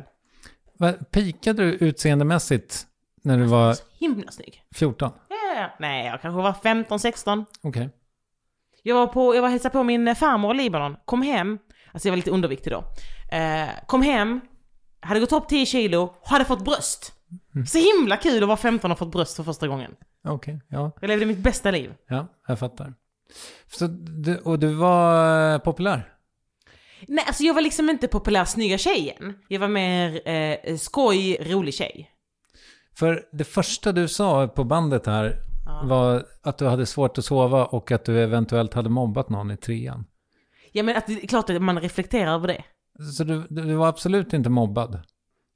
[1.11, 2.87] Pikade du utseendemässigt
[3.23, 4.63] när du var Så himla snygg.
[4.75, 5.11] 14?
[5.29, 7.45] Ja, nej, jag kanske var 15, 16.
[7.63, 7.91] Okej.
[8.83, 11.59] Jag var på, jag var hälsade på min farmor i Libanon, kom hem,
[11.93, 12.85] alltså jag var lite underviktig då.
[13.37, 14.41] Eh, kom hem,
[15.01, 17.13] hade gått upp 10 kilo hade fått bröst.
[17.67, 19.95] Så himla kul att vara 15 och fått bröst för första gången.
[20.25, 20.91] Okej, ja.
[21.01, 21.95] Jag levde mitt bästa liv.
[22.09, 22.95] Ja, jag fattar.
[23.67, 26.15] Så du, och du var eh, populär?
[27.09, 29.35] Nej, alltså jag var liksom inte populär snygga tjejen.
[29.49, 32.11] Jag var mer eh, skoj, rolig tjej.
[32.95, 35.43] För det första du sa på bandet här
[35.85, 39.57] var att du hade svårt att sova och att du eventuellt hade mobbat någon i
[39.57, 40.05] trean.
[40.73, 42.65] Ja men att det är klart att man reflekterar över det.
[43.13, 45.01] Så du, du var absolut inte mobbad?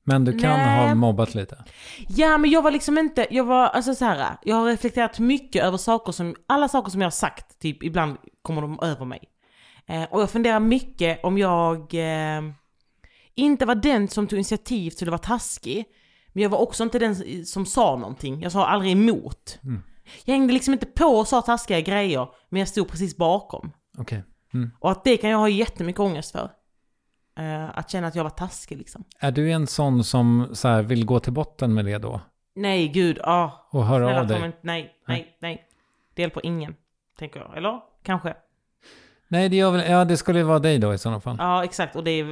[0.05, 0.88] Men du kan Nej.
[0.88, 1.64] ha mobbat lite?
[2.09, 4.36] Ja men jag var liksom inte, jag var, alltså så här.
[4.42, 8.16] jag har reflekterat mycket över saker som, alla saker som jag har sagt, typ ibland
[8.42, 9.20] kommer de över mig.
[9.86, 12.42] Eh, och jag funderar mycket om jag eh,
[13.34, 15.84] inte var den som tog initiativ till att vara taskig.
[16.32, 19.59] Men jag var också inte den som sa någonting, jag sa aldrig emot.
[20.24, 23.70] Jag hängde liksom inte på och sa taskiga grejer, men jag stod precis bakom.
[23.98, 24.24] Okej.
[24.55, 24.70] Mm.
[24.80, 26.50] Och att det kan jag ha jättemycket ångest för.
[27.37, 29.05] Eh, att känna att jag var taskig liksom.
[29.18, 32.20] Är du en sån som så här, vill gå till botten med det då?
[32.55, 33.51] Nej gud, ah.
[33.70, 34.45] Och höra Snälla, av dig?
[34.47, 35.68] inte- nej, nej, nej.
[36.14, 36.74] Det hjälper ingen,
[37.18, 37.57] tänker jag.
[37.57, 37.80] Eller?
[38.03, 38.35] Kanske.
[39.28, 41.37] Nej, det gör väl, ja det skulle ju vara dig då i sådana fall.
[41.39, 41.97] Ja, exakt.
[41.97, 42.24] Och det är,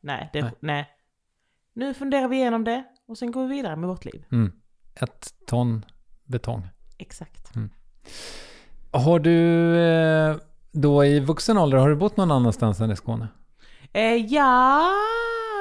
[0.00, 0.52] nej, det, Nej.
[0.60, 0.88] nej.
[1.72, 4.24] Nu funderar vi igenom det och sen går vi vidare med vårt liv.
[4.32, 4.52] Mm.
[4.94, 5.84] Ett ton
[6.24, 6.68] betong.
[6.98, 7.52] Exakt.
[8.90, 10.36] Har du eh,
[10.72, 13.28] då i vuxen ålder, har du bott någon annanstans än i Skåne?
[13.96, 14.90] Eh, ja,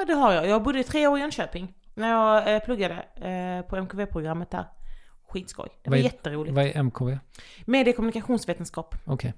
[0.08, 0.48] det har jag.
[0.48, 1.74] Jag bodde tre år i Jönköping.
[1.94, 4.66] När jag eh, pluggade eh, på MKV-programmet där.
[5.30, 5.70] Skitskoj.
[5.84, 6.56] Det var Vad är- jätteroligt.
[6.56, 7.18] Vad är MKV?
[7.66, 8.96] Medie och kommunikationsvetenskap.
[9.06, 9.34] Okej.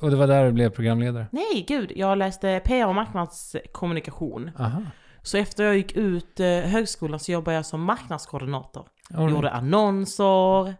[0.00, 1.26] Och det var där du blev programledare?
[1.32, 1.92] Nej, gud.
[1.96, 4.50] Jag läste PR och marknadskommunikation.
[4.58, 4.82] Aha.
[5.22, 8.88] Så efter jag gick ut eh, högskolan så jobbade jag som marknadskoordinator.
[9.10, 9.30] Right.
[9.30, 10.74] Gjorde annonser,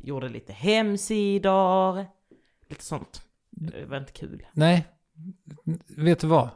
[0.00, 2.06] gjorde lite hemsidor,
[2.68, 3.22] lite sånt.
[3.50, 4.46] Det var inte kul.
[4.52, 4.86] Nej,
[5.96, 6.48] vet du vad?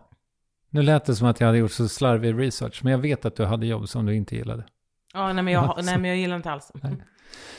[0.75, 3.37] Nu lät det som att jag hade gjort så slarvig research, men jag vet att
[3.37, 4.65] du hade jobb som du inte gillade.
[5.15, 5.83] Ja, nej, men jag, Alltså.
[5.83, 6.73] nej men jag gillar inte alls.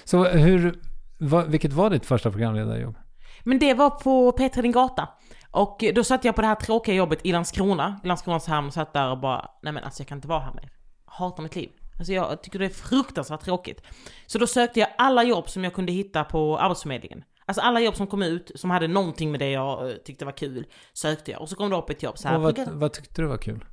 [0.04, 0.80] Så hur,
[1.18, 2.96] vad, vilket var ditt första programledarjobb?
[3.44, 5.10] Men det var på P3 Din Gata.
[5.52, 8.94] Och då satt jag på det här tråkiga jobbet i Landskrona, i Landskronas hamn, satt
[8.94, 10.70] där och bara, nej men alltså jag kan inte vara här mer.
[11.06, 11.70] Hatar mitt liv.
[11.98, 13.82] Alltså jag tycker det är fruktansvärt tråkigt.
[14.26, 17.24] Så då sökte jag alla jobb som jag kunde hitta på Arbetsförmedlingen.
[17.46, 20.32] Alltså alla jobb som kom ut, som hade någonting med det jag eh, tyckte var
[20.32, 21.42] kul, sökte jag.
[21.42, 22.36] Och så kom det upp ett jobb så här.
[22.36, 23.66] Och vad, vad tyckte du var kul?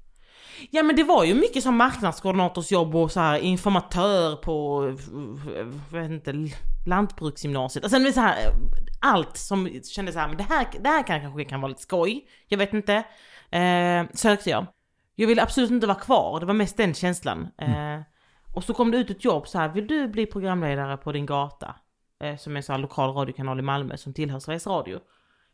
[0.70, 4.86] Ja men det var ju mycket som marknadskoordinatorsjobb och så här informatör på,
[5.56, 6.34] eh, vet inte,
[6.86, 7.84] lantbruksgymnasiet.
[7.84, 8.52] Alltså det så här, eh,
[9.00, 11.82] allt som kändes så här, men det här, det här kan, kanske kan vara lite
[11.82, 12.28] skoj.
[12.48, 12.94] Jag vet inte.
[13.50, 14.66] Eh, sökte jag.
[15.14, 17.48] Jag ville absolut inte vara kvar, det var mest den känslan.
[17.58, 18.00] Eh,
[18.54, 21.26] och så kom det ut ett jobb så här, vill du bli programledare på din
[21.26, 21.74] gata?
[22.22, 25.00] Eh, som är en sån här lokal radiokanal i Malmö som tillhör Sveriges Radio.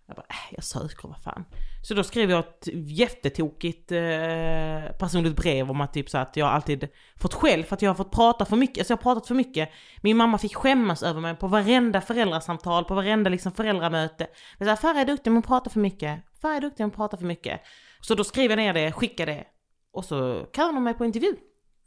[0.07, 1.45] Jag bara, äh, jag söker, vad fan.
[1.83, 6.49] Så då skrev jag ett jättetokigt eh, personligt brev om att typ så att jag
[6.49, 8.79] alltid fått skäll för att jag har fått prata för mycket.
[8.79, 9.71] Alltså jag har pratat för mycket.
[10.03, 14.27] Min mamma fick skämmas över mig på varenda föräldrasamtal, på varenda liksom föräldramöte.
[14.59, 16.21] Men så här, Farah är duktig men pratar för mycket.
[16.41, 17.61] Farah är duktig men pratar för mycket.
[18.01, 19.45] Så då skrev jag ner det, skickade det.
[19.93, 21.37] Och så kallade de mig på intervju.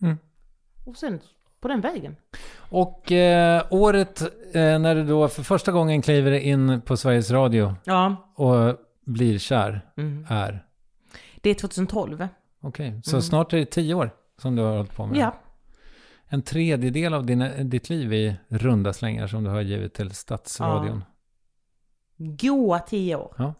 [0.02, 0.18] Mm.
[0.86, 1.22] Och sen
[1.62, 2.16] på den vägen.
[2.56, 4.22] Och eh, året
[4.56, 9.40] eh, när du då för första gången kliver in på Sveriges Radio Ja, och blir
[9.40, 10.26] kär mm.
[10.30, 10.66] är?
[11.42, 12.28] det är 2012.
[12.62, 15.18] Okej, så snart är det tio år som du har hållit på med.
[15.18, 15.36] Ja,
[16.28, 21.04] En tredjedel av dina, ditt liv i runda slängar som du har givit till Stadsradion.
[22.18, 23.36] goa tio år.
[23.38, 23.54] Ja.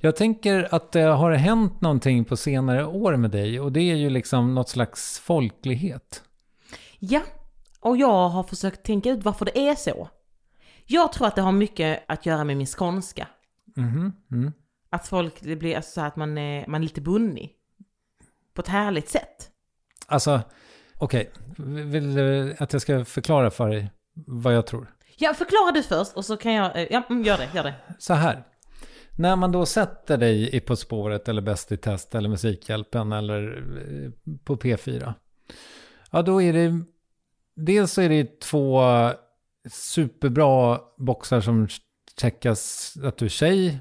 [0.00, 3.96] Jag tänker att det har hänt någonting på senare år med dig och det är
[3.96, 6.22] ju liksom något slags folklighet.
[6.98, 7.20] Ja,
[7.80, 10.08] och jag har försökt tänka ut varför det är så.
[10.86, 13.28] Jag tror att det har mycket att göra med min skånska.
[13.76, 14.52] Mhm, Mm.
[14.90, 17.52] Att folk, det blir alltså så att man är, man är lite bunnig.
[18.54, 19.50] På ett härligt sätt.
[20.06, 20.40] Alltså,
[20.98, 21.30] okej.
[21.84, 23.90] Vill du att jag ska förklara för dig
[24.26, 24.94] vad jag tror?
[25.16, 27.74] Ja, förklara du först och så kan jag, eh, ja, mm, gör det, gör det.
[27.98, 28.44] Så här.
[29.16, 33.56] När man då sätter dig i På spåret eller Bäst i test eller Musikhjälpen eller
[33.78, 34.10] eh,
[34.44, 35.14] på P4.
[36.14, 36.84] Ja, då är det...
[37.54, 38.82] Dels så är det två
[39.70, 41.68] superbra boxar som
[42.20, 43.80] checkas att du är tjej.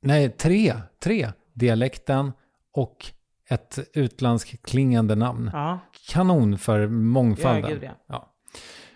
[0.00, 0.74] Nej, tre.
[1.02, 1.32] Tre.
[1.52, 2.32] Dialekten
[2.72, 3.06] och
[3.48, 5.50] ett utländsk klingande namn.
[5.52, 5.78] Ja.
[6.08, 7.70] Kanon för mångfalden.
[7.70, 8.34] Ja, gud, ja.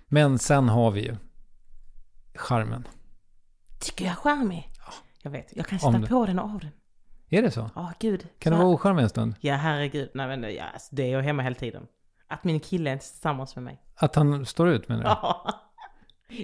[0.06, 1.16] Men sen har vi ju
[2.34, 2.88] charmen.
[3.80, 4.70] Tycker jag är charmig?
[5.22, 6.70] Jag vet, jag kan sätta på den och av den.
[7.28, 7.70] Är det så?
[7.74, 8.28] Ja, gud.
[8.38, 9.34] Kan Så du vara ocharmig en stund?
[9.40, 10.10] Ja, herregud.
[10.14, 11.86] Nej, men ja, alltså, det är jag hemma hela tiden.
[12.28, 13.82] Att min kille är tillsammans med mig.
[13.96, 15.04] Att han står ut med det?
[15.04, 15.46] Ja.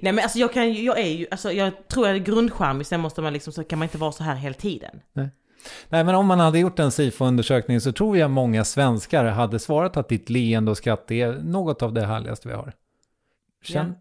[0.03, 2.87] Nej men alltså jag kan ju- jag är ju, alltså jag tror jag är grundcharmig,
[2.87, 5.01] sen måste man liksom, så kan man inte vara så här hela tiden.
[5.89, 9.97] Nej, men om man hade gjort en SIFO-undersökning så tror jag många svenskar hade svarat
[9.97, 12.73] att ditt leende och skratt är något av det härligaste vi har.
[13.63, 13.95] Känn,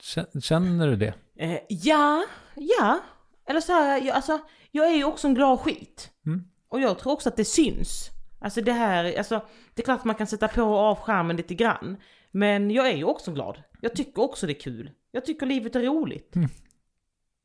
[0.00, 1.14] känn- Känner du det?
[1.38, 2.24] Eh, ja,
[2.54, 3.00] ja.
[3.48, 4.38] Eller så här, jag, alltså,
[4.70, 6.10] jag är ju också en glad skit.
[6.26, 6.44] Mm.
[6.68, 8.10] Och jag tror också att det syns.
[8.38, 9.42] Alltså det här, alltså
[9.74, 11.96] det är klart att man kan sätta på och av skärmen lite grann.
[12.30, 13.62] Men jag är ju också glad.
[13.80, 14.90] Jag tycker också det är kul.
[15.10, 16.36] Jag tycker livet är roligt.
[16.36, 16.48] Mm.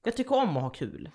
[0.06, 1.10] Jag tycker om att ha kul.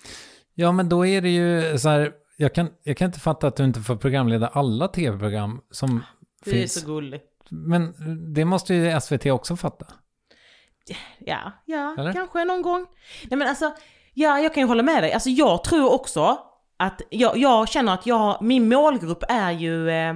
[0.55, 3.57] Ja, men då är det ju så här, jag kan, jag kan inte fatta att
[3.57, 6.03] du inte får programleda alla tv-program som
[6.45, 6.77] Det finns.
[6.77, 7.31] är så gulligt.
[7.49, 7.95] Men
[8.35, 9.87] det måste ju SVT också fatta.
[11.19, 12.13] Ja, ja, Eller?
[12.13, 12.87] kanske någon gång.
[13.31, 13.75] Nej men alltså,
[14.15, 15.13] ja jag kan ju hålla med dig.
[15.13, 16.39] Alltså jag tror också
[16.85, 20.15] att jag, jag känner att jag, min målgrupp är ju, eh,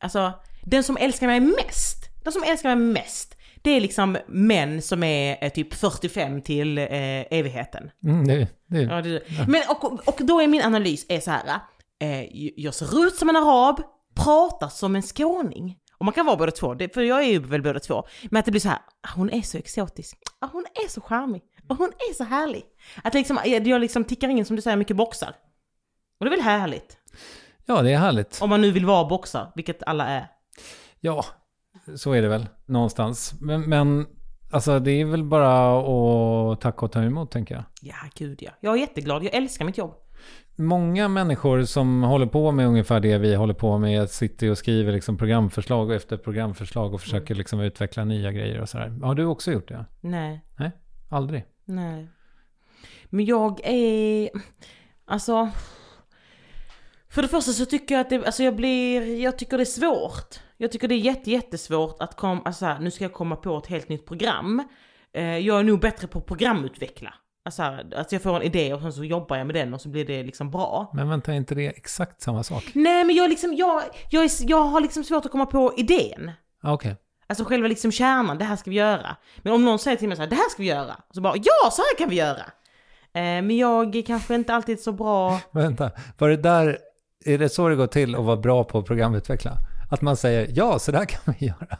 [0.00, 0.32] alltså
[0.62, 5.02] den som älskar mig mest, den som älskar mig mest, det är liksom män som
[5.02, 6.86] är eh, typ 45 till eh,
[7.30, 7.90] evigheten.
[8.04, 11.60] Mm, det, det, Ja, det, men och, och då är min analys är så här,
[12.00, 13.82] eh, jag ser ut som en arab,
[14.14, 15.78] pratar som en skåning.
[15.98, 18.04] Och man kan vara båda två, det, för jag är ju väl båda två.
[18.30, 21.00] Men att det blir så här, ah, hon är så exotisk, ah, hon är så
[21.00, 22.64] charmig, och hon är så härlig.
[23.04, 25.34] Att liksom, jag jag liksom tickar in som du säger mycket boxar.
[26.22, 26.98] Och det är väl härligt?
[27.66, 28.38] ja, det är härligt.
[28.42, 30.26] Om man nu vill vara boxar, vilket alla är.
[31.00, 31.24] Ja,
[31.96, 33.34] så är det väl någonstans.
[33.40, 34.06] Men, men
[34.50, 35.80] alltså det är väl bara
[36.52, 37.64] att tacka och ta emot tänker jag.
[37.80, 38.50] Ja, gud ja.
[38.60, 39.94] Jag är jätteglad, jag älskar mitt jobb.
[40.56, 44.92] Många människor som håller på med ungefär det vi håller på med sitter och skriver
[44.92, 48.98] liksom programförslag efter programförslag och försöker liksom utveckla nya grejer och sådär.
[49.02, 49.84] Har du också gjort det?
[50.00, 50.44] Nej.
[50.56, 50.70] Nej,
[51.08, 51.44] aldrig.
[51.64, 52.08] Nej.
[53.10, 54.30] Men jag är...
[55.04, 55.50] Alltså...
[57.12, 59.64] För det första så tycker jag att det, alltså jag blir, jag tycker det är
[59.64, 60.40] svårt.
[60.56, 63.58] Jag tycker det är jätte, jättesvårt att komma, alltså här, nu ska jag komma på
[63.58, 64.62] ett helt nytt program.
[65.14, 67.14] Eh, jag är nog bättre på att programutveckla.
[67.44, 69.80] Alltså, här, alltså jag får en idé och sen så jobbar jag med den och
[69.80, 70.90] så blir det liksom bra.
[70.94, 72.70] Men vänta, är inte det exakt samma sak?
[72.74, 76.30] Nej men jag liksom, jag, jag, är, jag har liksom svårt att komma på idén.
[76.62, 76.96] Ah, Okej.
[77.26, 79.16] Alltså själva liksom kärnan, det här ska vi göra.
[79.42, 80.96] Men om någon säger till mig så här, det här ska vi göra.
[81.10, 82.42] Så bara, ja så här kan vi göra.
[83.14, 85.40] Eh, men jag är kanske inte alltid så bra.
[85.50, 86.78] Vänta, var det där,
[87.24, 89.52] är det så det går till att vara bra på att programutveckla?
[89.90, 91.78] Att man säger ja, så där kan vi göra.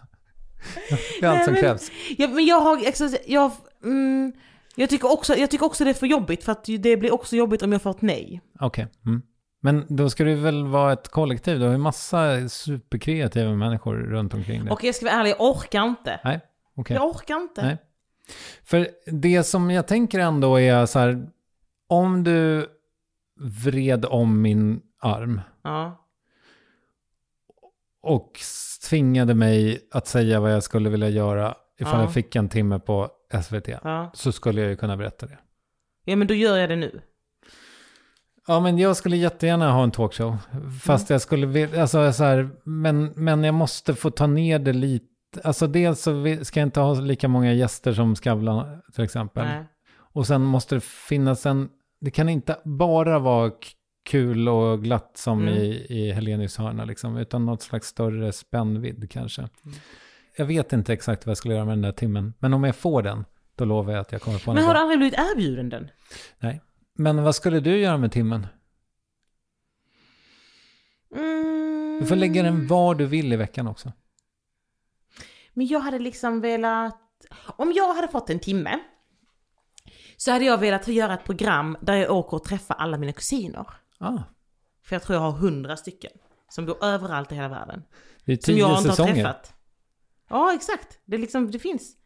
[1.20, 1.90] Det är allt Nej, som men- krävs.
[2.18, 2.80] Ja, men jag har,
[3.26, 3.50] jag,
[3.84, 4.32] mm,
[4.76, 7.36] jag, tycker också, jag tycker också det är för jobbigt för att det blir också
[7.36, 8.40] jobbigt om jag får ett nej.
[8.60, 8.86] Okej.
[9.06, 9.22] Mm.
[9.62, 11.58] Men då ska det väl vara ett kollektiv?
[11.58, 14.72] Du har ju massa superkreativa människor runt omkring dig.
[14.72, 16.20] Och jag ska vara ärlig, jag orkar inte.
[16.24, 16.40] Nej,
[16.76, 16.96] okej.
[16.96, 17.62] Jag orkar inte.
[17.62, 17.76] Nej.
[18.64, 21.26] För det som jag tänker ändå är så här,
[21.88, 22.66] om du
[23.64, 26.06] vred om min arm Ja.
[28.02, 28.40] och
[28.88, 32.00] tvingade mig att säga vad jag skulle vilja göra ifall Ja.
[32.02, 33.10] jag fick en timme på
[33.42, 34.10] SVT, Ja.
[34.14, 35.38] så skulle jag ju kunna berätta det.
[36.04, 37.00] ja, men då gör jag det nu.
[38.46, 40.36] Ja, men jag skulle jättegärna ha en talkshow.
[40.82, 41.14] Fast Mm.
[41.14, 45.06] jag skulle vilja, alltså så här, men, men jag måste få ta ner det lite.
[45.44, 49.44] Alltså dels så ska jag inte ha lika många gäster som Skavlan till exempel.
[49.44, 49.64] Nej.
[49.94, 51.68] Och sen måste det finnas en,
[52.00, 53.50] det kan inte bara vara
[54.02, 55.54] kul och glatt som Mm.
[55.54, 59.48] i, i Helenius hörna liksom, utan något slags större spännvidd kanske.
[60.36, 62.76] Jag vet inte exakt vad jag skulle göra med den där timmen, men om jag
[62.76, 63.24] får den,
[63.56, 65.88] då lovar jag att jag kommer på Men något har du aldrig blivit erbjuden den?
[66.38, 66.60] Nej.
[66.94, 68.46] Men vad skulle du göra med timmen?
[71.16, 71.98] Mm.
[72.00, 73.92] Du får lägga den var du vill i veckan också.
[75.54, 76.98] Men jag hade liksom velat...
[77.56, 78.80] Om jag hade fått en timme
[80.16, 83.66] så hade jag velat göra ett program där jag åker och träffar alla mina kusiner.
[84.02, 84.18] Ah,
[84.84, 86.10] För jag tror jag har hundra stycken.
[86.48, 87.82] Som bor överallt i hela världen.
[88.24, 89.10] det är Som tio jag inte säsonger.
[89.10, 89.54] har träffat.
[90.30, 90.98] Ja, exakt.
[91.04, 91.96] Det, är liksom, det finns.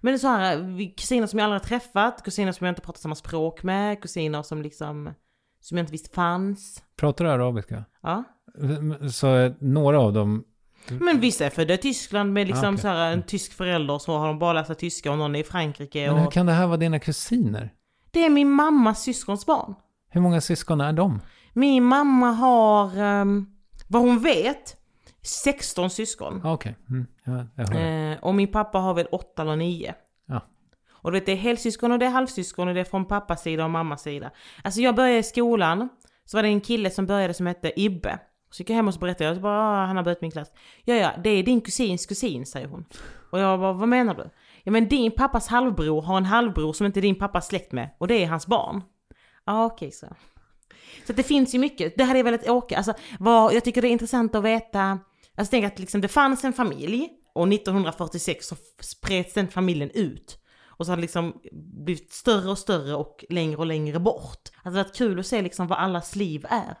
[0.00, 2.82] Men det är så här, kusiner som jag aldrig har träffat, kusiner som jag inte
[2.82, 5.14] pratar samma språk med, kusiner som liksom,
[5.60, 6.82] som jag inte visste fanns.
[6.96, 7.84] Pratar du arabiska?
[8.02, 8.24] Ja.
[9.12, 10.44] Så eh, några av dem,
[10.88, 12.80] Men vissa är födda i Tyskland med liksom Ah, okej.
[12.82, 15.44] så här, en tysk förälder så har de bara sig tyska och någon är i
[15.44, 16.06] Frankrike.
[16.06, 16.32] men hur Och...
[16.32, 17.72] kan det här vara dina kusiner?
[18.10, 19.74] Det är min mammas syskons barn.
[20.10, 21.20] Hur många syskon är de?
[21.54, 23.46] Min mamma har, ehm,
[23.88, 24.76] vad hon vet,
[25.22, 26.40] 16 syskon.
[26.44, 27.78] Ah, Okej, mm, ja.
[27.78, 29.94] Eh, och min pappa har väl 8 eller 9.
[30.26, 30.40] Ja.
[30.90, 33.42] Och du vet, det är helsyskon och det är halvsyskon och det är från pappas
[33.42, 34.30] sida och mammas sida.
[34.64, 35.88] Alltså jag började i skolan,
[36.24, 38.18] så var det en kille som började som hette Ibbe.
[38.50, 40.30] Så gick jag hem och så berättade jag, så bara, ah, han har börjat min
[40.30, 40.48] klass.
[40.84, 42.84] Ja, ja, det är din kusins kusin, säger hon.
[43.30, 44.30] Och jag bara, vad menar du?
[44.62, 48.08] Ja men din pappas halvbror har en halvbror som inte din pappas släkt med och
[48.08, 48.82] det är hans barn.
[49.44, 50.06] Ja okej så.
[51.06, 53.88] Så det finns ju mycket, det hade jag velat åka, alltså vad, jag tycker det
[53.88, 54.98] är intressant att veta,
[55.36, 60.38] alltså tänk att liksom det fanns en familj och 1946 så spreds den familjen ut.
[60.76, 61.40] Och så har det liksom
[61.84, 64.40] blivit större och större och längre och längre bort.
[64.54, 66.78] Alltså det har varit kul att se liksom vad allas liv är.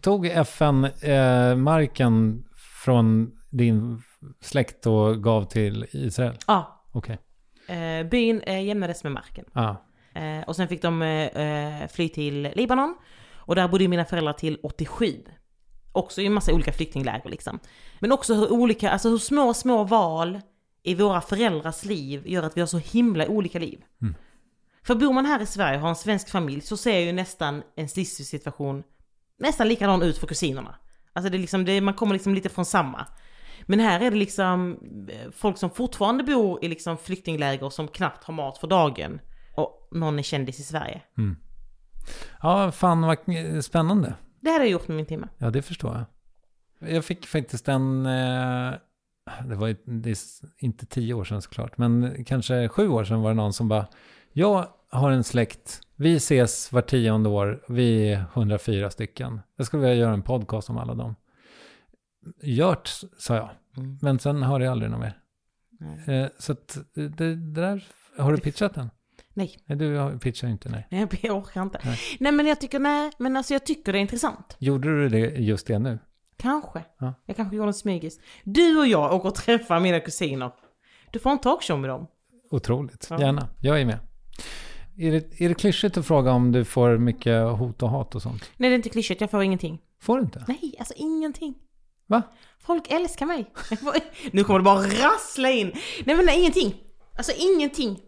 [0.00, 2.44] Tog FN eh, marken
[2.84, 4.02] från din
[4.40, 6.38] släkt och gav till Israel?
[6.46, 7.18] Ja, Okej.
[7.66, 9.44] eh, byn eh, jämnades med marken.
[9.52, 9.74] Ah.
[10.14, 12.94] Eh, och sen fick de eh, eh, fly till Libanon.
[13.44, 15.24] Och där bodde mina föräldrar till 87.
[15.92, 17.58] Också i en massa olika flyktingläger liksom.
[18.00, 20.40] Men också hur olika, alltså hur små, små val
[20.82, 23.84] i våra föräldrars liv gör att vi har så himla olika liv.
[24.82, 27.62] För bor man här i Sverige och har en svensk familj så ser ju nästan
[27.76, 28.82] ens livssituation
[29.38, 30.74] nästan likadan ut för kusinerna.
[31.12, 33.06] Alltså det är liksom, det, man kommer liksom lite från samma.
[33.62, 34.78] Men här är det liksom
[35.10, 39.20] eh, folk som fortfarande bor i liksom flyktingläger som knappt har mat för dagen.
[39.56, 41.02] Och någon är kändis i Sverige.
[42.42, 43.18] Ja, fan vad
[43.64, 44.14] spännande.
[44.40, 45.28] Det hade jag gjort med min timme.
[45.38, 46.04] Ja, det förstår jag.
[46.94, 48.06] Jag fick faktiskt en...
[48.06, 48.72] Eh,
[49.44, 49.76] det var
[50.58, 53.86] inte tio år sedan såklart, men kanske sju år sedan var det någon som bara...
[54.32, 59.40] Jag har en släkt, vi ses var tionde år, vi är 104 stycken.
[59.56, 61.14] Jag skulle vilja göra en podcast om alla dem.
[62.42, 63.50] Gjort, sa jag.
[63.76, 63.98] Mm.
[64.02, 65.18] Men sen hörde jag aldrig något mer.
[66.06, 67.84] Eh, så att det, det där,
[68.18, 68.90] har du pitchat den?
[69.34, 70.86] Nej, Nej, du har- pitchar inte, nej.
[70.90, 71.80] nej jag orkar inte.
[71.84, 71.98] Nej.
[72.20, 72.32] Nej.
[72.32, 74.56] men jag tycker, nej, men alltså jag tycker det är intressant.
[74.58, 75.98] Gjorde du det just det nu?
[76.36, 76.84] Kanske.
[76.98, 77.14] Ja.
[77.26, 78.20] Jag kanske gjorde en smygis.
[78.44, 80.50] Du och jag åker och träffar mina kusiner.
[81.10, 82.06] Du får en talkshow med dem.
[82.50, 83.20] Otroligt, Ja.
[83.20, 83.48] gärna.
[83.60, 83.98] Jag är med.
[84.98, 88.22] Är det, är det klyschigt att fråga om du får mycket hot och hat och
[88.22, 88.50] sånt?
[88.56, 89.78] Nej det är inte klyschigt, jag får ingenting.
[90.00, 90.44] Får du inte?
[90.48, 91.54] Nej, alltså ingenting.
[92.06, 92.22] Va?
[92.60, 93.52] Folk älskar mig.
[94.32, 94.78] nu kommer det bara
[95.08, 95.72] rassla in.
[96.04, 96.74] Nej men nej, ingenting.
[97.16, 98.00] Alltså ingenting.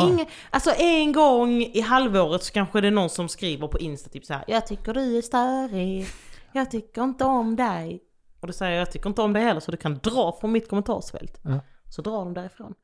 [0.00, 0.12] Wow.
[0.12, 4.10] Ingen, alltså en gång i halvåret så kanske det är någon som skriver på Insta
[4.10, 4.44] typ så här.
[4.46, 6.06] Jag tycker du är störig.
[6.52, 8.02] Jag tycker inte om dig.
[8.40, 10.52] Och då säger jag jag tycker inte om dig heller så du kan dra från
[10.52, 11.40] mitt kommentarsfält.
[11.42, 11.60] Ja.
[11.88, 12.74] Så drar de därifrån.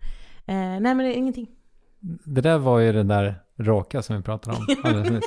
[0.46, 1.48] Eh, nej men det är ingenting.
[2.24, 5.24] Det där var ju det där raka som vi pratade om alldeles nyss.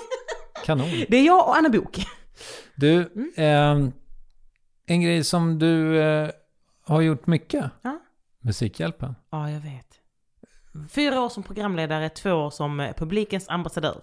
[0.65, 0.87] Kanon.
[1.09, 1.97] Det är jag och Anna Bok.
[2.75, 3.31] Du, Mm.
[3.37, 3.91] ehm,
[4.85, 6.29] en grej som du eh,
[6.85, 7.65] har gjort mycket.
[7.81, 7.99] Ja.
[8.41, 9.15] Musikhjälpen.
[9.31, 9.99] Ja, jag vet.
[10.89, 14.01] Fyra år som programledare, två år som eh, publikens ambassadör.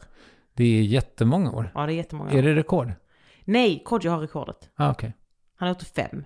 [0.55, 1.71] Det är jättemånga år.
[1.75, 2.31] Ja, det är jättemånga.
[2.33, 2.93] Är det rekord?
[3.45, 4.71] Nej, Kodjo har rekordet.
[4.77, 5.17] Ah, Okej,
[5.57, 6.25] Han har gjort fem.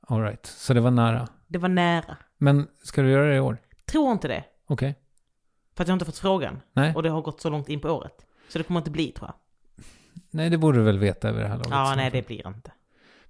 [0.00, 0.46] all right.
[0.46, 1.28] Så det var nära.
[1.46, 2.16] Det var nära.
[2.38, 3.58] Men ska du göra det i år?
[3.86, 4.44] Tror inte det.
[4.66, 4.94] Okej.
[5.74, 6.60] För att jag har inte fått frågan.
[6.72, 6.94] Nej.
[6.94, 8.26] Och det har gått så långt in på året.
[8.48, 9.34] Så det kommer inte bli tror jag.
[10.30, 11.70] Nej, det borde du väl veta över det här laget.
[11.70, 12.72] Ja, nej det blir inte.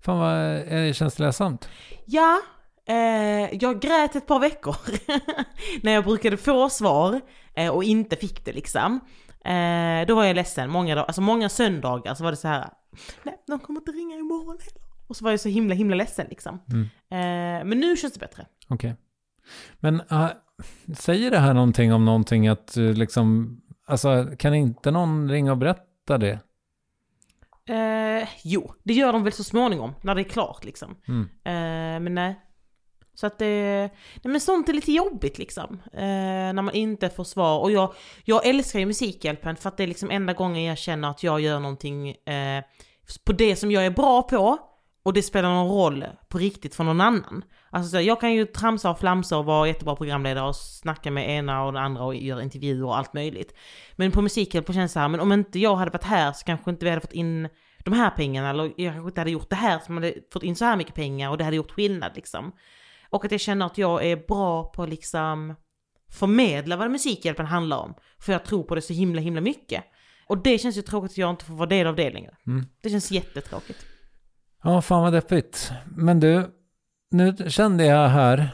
[0.00, 1.68] Fan vad, eh, känns det ledsamt?
[2.04, 2.40] Ja,
[2.90, 4.76] eh, jag grät ett par veckor.
[5.82, 7.20] när jag brukade få svar
[7.54, 9.00] eh, och inte fick det liksom.
[9.44, 10.70] Eh, då var jag ledsen.
[10.70, 12.70] Många, dag- alltså många söndagar så var det så här.
[13.22, 14.82] Nej, de kommer inte ringa imorgon heller.
[15.06, 16.60] Och så var jag så himla himla ledsen liksom.
[16.68, 16.82] Mm.
[16.84, 18.46] Eh, men nu känns det bättre.
[18.68, 18.96] Okej.
[19.78, 20.28] Men ah,
[20.96, 25.58] säger det här någonting om någonting att du liksom, alltså kan inte någon ringa och
[25.58, 26.38] berätta det?
[27.68, 30.96] Eh, jo, det gör de väl så småningom när det är klart liksom.
[31.08, 31.22] Mm.
[31.22, 32.40] Eh, men nej.
[33.20, 33.90] Så att det,
[34.22, 35.82] nej men sånt är lite jobbigt liksom.
[35.92, 36.00] Eh,
[36.52, 37.60] när man inte får svar.
[37.60, 37.94] Och jag,
[38.24, 41.40] jag älskar ju Musikhjälpen för att det är liksom enda gången jag känner att jag
[41.40, 42.64] gör någonting eh,
[43.24, 44.58] på det som jag är bra på.
[45.02, 47.44] Och det spelar någon roll på riktigt för någon annan.
[47.70, 51.64] Alltså jag kan ju tramsa och flamsa och vara jättebra programledare och snacka med ena
[51.64, 53.54] och den andra och göra intervjuer och allt möjligt.
[53.96, 56.44] Men på Musikhjälpen känns det så här, men om inte jag hade varit här så
[56.44, 57.48] kanske inte vi hade fått in
[57.84, 60.56] de här pengarna eller jag kanske inte hade gjort det här som hade fått in
[60.56, 62.52] så här mycket pengar och det hade gjort skillnad liksom.
[63.10, 65.54] Och att jag känner att jag är bra på att liksom
[66.12, 67.94] förmedla vad Musikhjälpen handlar om.
[68.20, 69.84] För jag tror på det så himla himla mycket.
[70.26, 72.36] Och det känns ju tråkigt att jag inte får vara del av det längre.
[72.46, 72.66] Mm.
[72.82, 73.86] Det känns jättetråkigt.
[74.62, 75.72] Ja, fan vad deppigt.
[75.96, 76.50] Men du,
[77.10, 78.48] nu kände jag här,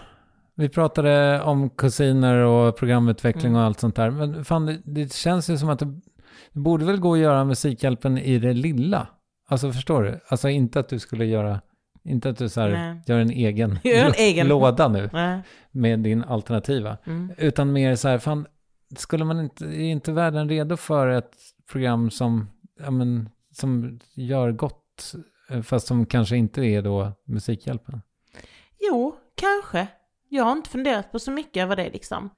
[0.54, 3.60] vi pratade om kusiner och programutveckling Mm.
[3.60, 4.10] och allt sånt där.
[4.10, 6.00] Men fan, det, det känns ju som att det,
[6.52, 9.08] det borde väl gå att göra Musikhjälpen i det lilla.
[9.48, 10.20] Alltså förstår du?
[10.28, 11.60] Alltså inte att du skulle göra,
[12.06, 14.48] inte att du så här, gör en egen, Gör en egen.
[14.48, 15.40] låda nu Nej.
[15.70, 16.98] med din alternativa.
[17.06, 17.32] Mm.
[17.38, 18.46] Utan mer så här, fan,
[18.96, 21.32] skulle man inte, är inte världen redo för ett
[21.70, 22.50] program som,
[22.80, 25.14] ja men, som gör gott,
[25.50, 28.02] eh, fast som kanske inte är då Musikhjälpen?
[28.80, 29.86] Jo, kanske.
[30.28, 32.30] Jag har inte funderat på så mycket över det liksom.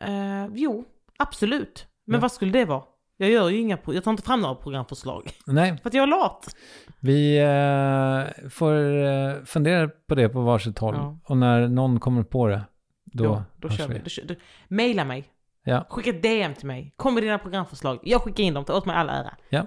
[0.00, 0.84] Eh, jo,
[1.18, 1.86] absolut.
[2.04, 2.20] Men Ja.
[2.20, 2.82] vad skulle det vara?
[3.16, 5.30] Jag gör ju inga, jag tar inte fram några programförslag.
[5.46, 6.56] Nej, För att jag är lat.
[7.00, 10.94] vi eh, får eh, fundera på det på varsitt håll.
[10.98, 11.18] Ja.
[11.24, 12.62] Och när någon kommer på det,
[13.04, 13.98] då, Då, då hörs kör vi.
[13.98, 14.34] Då, kör- då,
[14.68, 15.24] maila mig.
[15.64, 16.92] Ja, Skicka ett DM till mig.
[16.96, 17.98] Kom med dina programförslag.
[18.02, 18.64] Jag skickar in dem.
[18.64, 19.34] Ta åt mig all ära.
[19.48, 19.66] ja.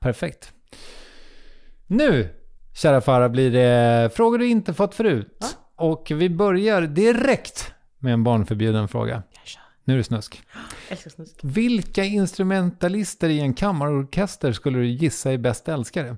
[0.00, 0.52] Perfekt.
[1.86, 2.28] Nu,
[2.74, 5.56] kära Farah, blir det frågor du inte fått förut.
[5.76, 9.22] Och vi börjar direkt med en barnförbjuden fråga.
[9.88, 10.42] Nu är det snusk.
[10.88, 11.40] Älskar snusk.
[11.42, 16.16] Vilka instrumentalister i en kammarorkester skulle du gissa är bäst älskare?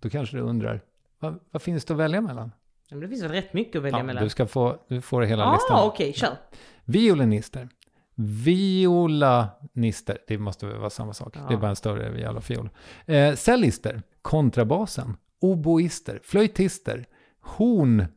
[0.00, 0.80] Då kanske du undrar,
[1.18, 2.52] vad, vad finns det att välja mellan?
[2.90, 4.24] Men det finns väl rätt mycket att välja Ja, mellan?
[4.24, 5.88] du ska få, du får hela ah, listan.
[5.88, 6.36] okej, kör.
[6.84, 7.68] Violinister.
[8.14, 11.34] Violanister, det måste väl vara samma sak.
[11.34, 11.56] Det är Ja.
[11.58, 12.70] bara en större och fiol.
[13.06, 17.06] Eh, cellister, kontrabasen, oboister, flöjtister,
[17.40, 18.10] hornister,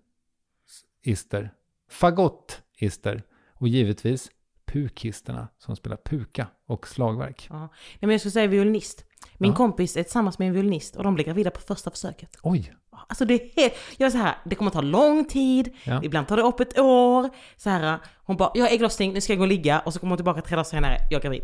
[1.89, 3.23] fagottister
[3.53, 4.31] och givetvis
[4.73, 7.47] pukisterna som spelar puka och slagverk.
[7.49, 7.59] Ja.
[7.59, 9.05] Nej, men jag skulle säga violinist.
[9.37, 9.55] Min Ja.
[9.57, 12.37] kompis är tillsammans med en violinist och de blir gravida på första försöket.
[12.43, 12.73] Oj,
[13.07, 16.01] Alltså det är helt, jag är så här, det kommer ta lång tid, Ja.
[16.03, 17.29] ibland tar det upp ett år.
[17.57, 19.99] Så här, hon bara, jag har ägglossning, nu ska jag gå och ligga och så
[19.99, 21.43] kommer hon tillbaka tre dagar senare, jag är gravid.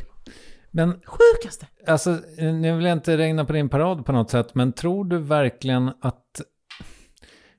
[0.72, 1.68] men Sjukaste!
[1.88, 5.18] Alltså, nu vill jag inte regna på din parad på något sätt, men tror du
[5.18, 6.42] verkligen att...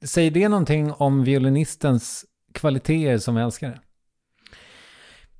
[0.05, 3.81] Säger det någonting om violinistens kvaliteter som älskare?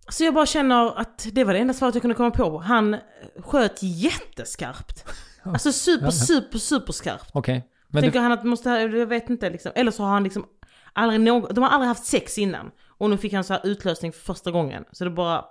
[0.09, 2.59] Så jag bara känner att det var det enda svaret jag kunde komma på.
[2.59, 2.97] Han
[3.39, 5.05] sköt jätteskarpt.
[5.43, 7.31] Alltså super, super, super skarpt.
[7.33, 7.69] Okej.
[7.89, 10.47] Men Tänker du, han att måste, jag vet inte liksom, eller så har han liksom
[10.93, 12.71] aldrig någon, de har aldrig haft sex innan.
[12.99, 14.85] Och nu fick han så här utlösning för första gången.
[14.93, 15.45] Så det bara,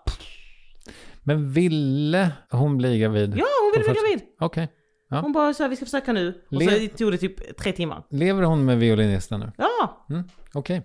[1.24, 3.34] men ville hon bli gravid?
[3.38, 4.22] ja hon ville bli första- gravid.
[4.40, 4.72] Okej.
[5.10, 5.20] Ja.
[5.22, 6.42] Hon bara här, vi ska försöka nu.
[6.52, 8.04] Och Le- så tog det typ tre timmar.
[8.10, 9.52] Lever hon med violinisten nu?
[9.58, 10.06] Ja!
[10.10, 10.24] Mm.
[10.54, 10.82] Okej.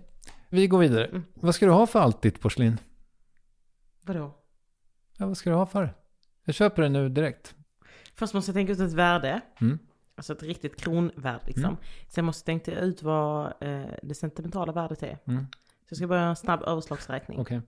[0.49, 1.05] Vi går vidare.
[1.05, 1.23] Mm.
[1.33, 2.77] Vad ska du ha för allt ditt porslin?
[4.01, 4.33] Vadå?
[5.17, 5.93] Ja, vad ska du ha för?
[6.45, 7.55] Jag köper det nu direkt.
[8.15, 9.41] Först måste jag tänka ut ett värde.
[9.61, 9.79] Mm.
[10.15, 11.63] Alltså ett riktigt kronvärde liksom.
[11.65, 11.77] Mm.
[12.07, 15.17] Sen måste jag tänka ut vad eh, det sentimentala värdet är.
[15.27, 15.45] Mm.
[15.51, 17.39] Så jag ska börja en snabb överslagsräkning.
[17.39, 17.61] Okej.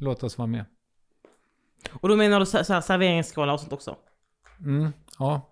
[0.00, 0.64] Låt oss vara med.
[1.92, 3.96] Och då menar du så, så här, serveringsskålar och sånt också?
[4.60, 4.92] Mm.
[5.18, 5.48] Ja.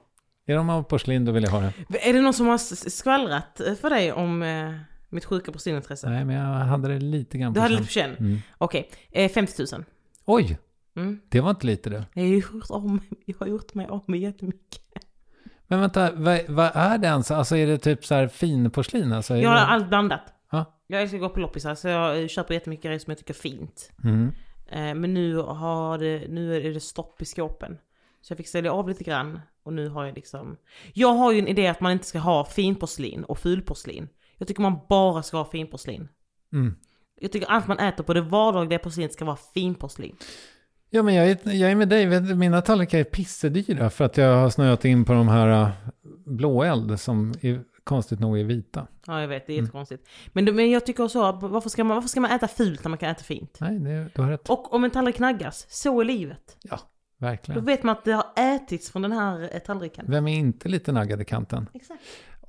[0.47, 2.09] Är de av porslin då vill jag ha det.
[2.09, 2.59] Är det någon som har
[2.91, 4.75] skvallrat eh, för dig om eh,
[5.09, 6.11] mitt sjuka porsinintresse?
[6.11, 7.81] Nej, men jag hade det lite grann Du på hade känn.
[7.83, 8.27] lite på känn?
[8.27, 8.39] Mm.
[8.59, 9.85] Okej, eh, 50 000.
[10.33, 10.59] Oj!
[10.97, 11.21] Mm.
[11.29, 12.07] Det var inte lite det.
[12.15, 14.83] Jag har gjort, om, jag har gjort mig med jättemycket.
[15.67, 17.31] Men vänta, vad, vad är det ens?
[17.31, 19.13] Alltså är det typ så här finporslin?
[19.13, 19.63] Alltså, Jag har det...
[19.63, 20.35] allt blandat.
[20.51, 20.81] Ja.
[20.87, 23.39] Jag älskar att gå på loppisar så jag köper jättemycket grejer som jag tycker är
[23.39, 23.93] fint.
[24.05, 24.33] Mm.
[24.71, 27.79] Eh, men nu, har det, nu är det stopp i skåpen.
[28.21, 30.57] Så jag fick sälja av lite grann och nu har jag liksom...
[30.93, 34.09] Jag har ju en idé att man inte ska ha finporslin och fulporslin.
[34.37, 36.09] Jag tycker man bara ska ha finporslin.
[36.53, 36.77] Mm.
[37.23, 40.17] Jag tycker allt man äter på det vardagliga porslinet ska vara finporslin.
[40.91, 42.35] Ja, men jag är, jag är med dig.
[42.35, 45.69] Mina tallrikar är pissedyra för att jag har snöat in på de här äh,
[46.27, 48.87] blåeld som är, konstigt nog är vita.
[49.07, 49.45] Ja jag vet, Mm.
[49.47, 50.09] det är jättekonstigt.
[50.33, 52.89] Men, det- men jag tycker också, varför ska, man, varför ska man äta fult när
[52.89, 53.57] man kan äta fint?
[53.61, 54.49] Nej, det, du har rätt.
[54.51, 56.57] Och om en tallrik naggas, så är livet.
[56.63, 56.77] Ja,
[57.19, 57.65] Då verkligen.
[57.65, 60.05] vet man att det har ätits från den här eh, tallriken.
[60.09, 61.67] Vem är inte lite naggad i kanten?
[61.75, 62.01] Exakt.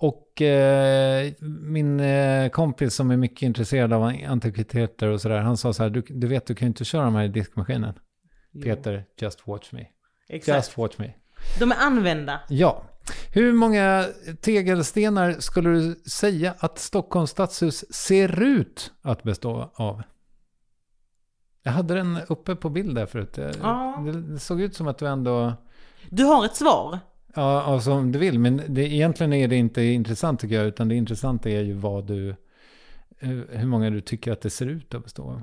[0.04, 1.32] Och eh,
[1.62, 5.90] min eh, kompis som är mycket intresserad av antikviteter och sådär, han sa så här,
[5.90, 7.94] du, du vet du kan ju inte köra de här i diskmaskinen.
[8.64, 9.86] Peter, just watch me.
[10.30, 10.56] Exakt.
[10.56, 11.14] Just watch me.
[11.60, 12.40] De är använda.
[12.50, 12.84] Ja.
[13.34, 14.06] Hur många
[14.42, 20.02] tegelstenar skulle du säga att Stockholms stadshus ser ut att bestå av?
[21.64, 23.34] Jag hade den uppe på bild där förut.
[23.34, 24.04] Det- Ja.
[24.28, 25.54] Det såg ut som att du ändå...
[26.10, 27.00] Du har ett svar.
[27.34, 28.40] Ja, alltså om du vill.
[28.40, 30.66] Men det, egentligen är det inte intressant tycker jag.
[30.66, 32.36] Utan det intressanta är ju vad du...
[33.18, 35.42] Hur hur många du tycker att det ser ut att bestå av.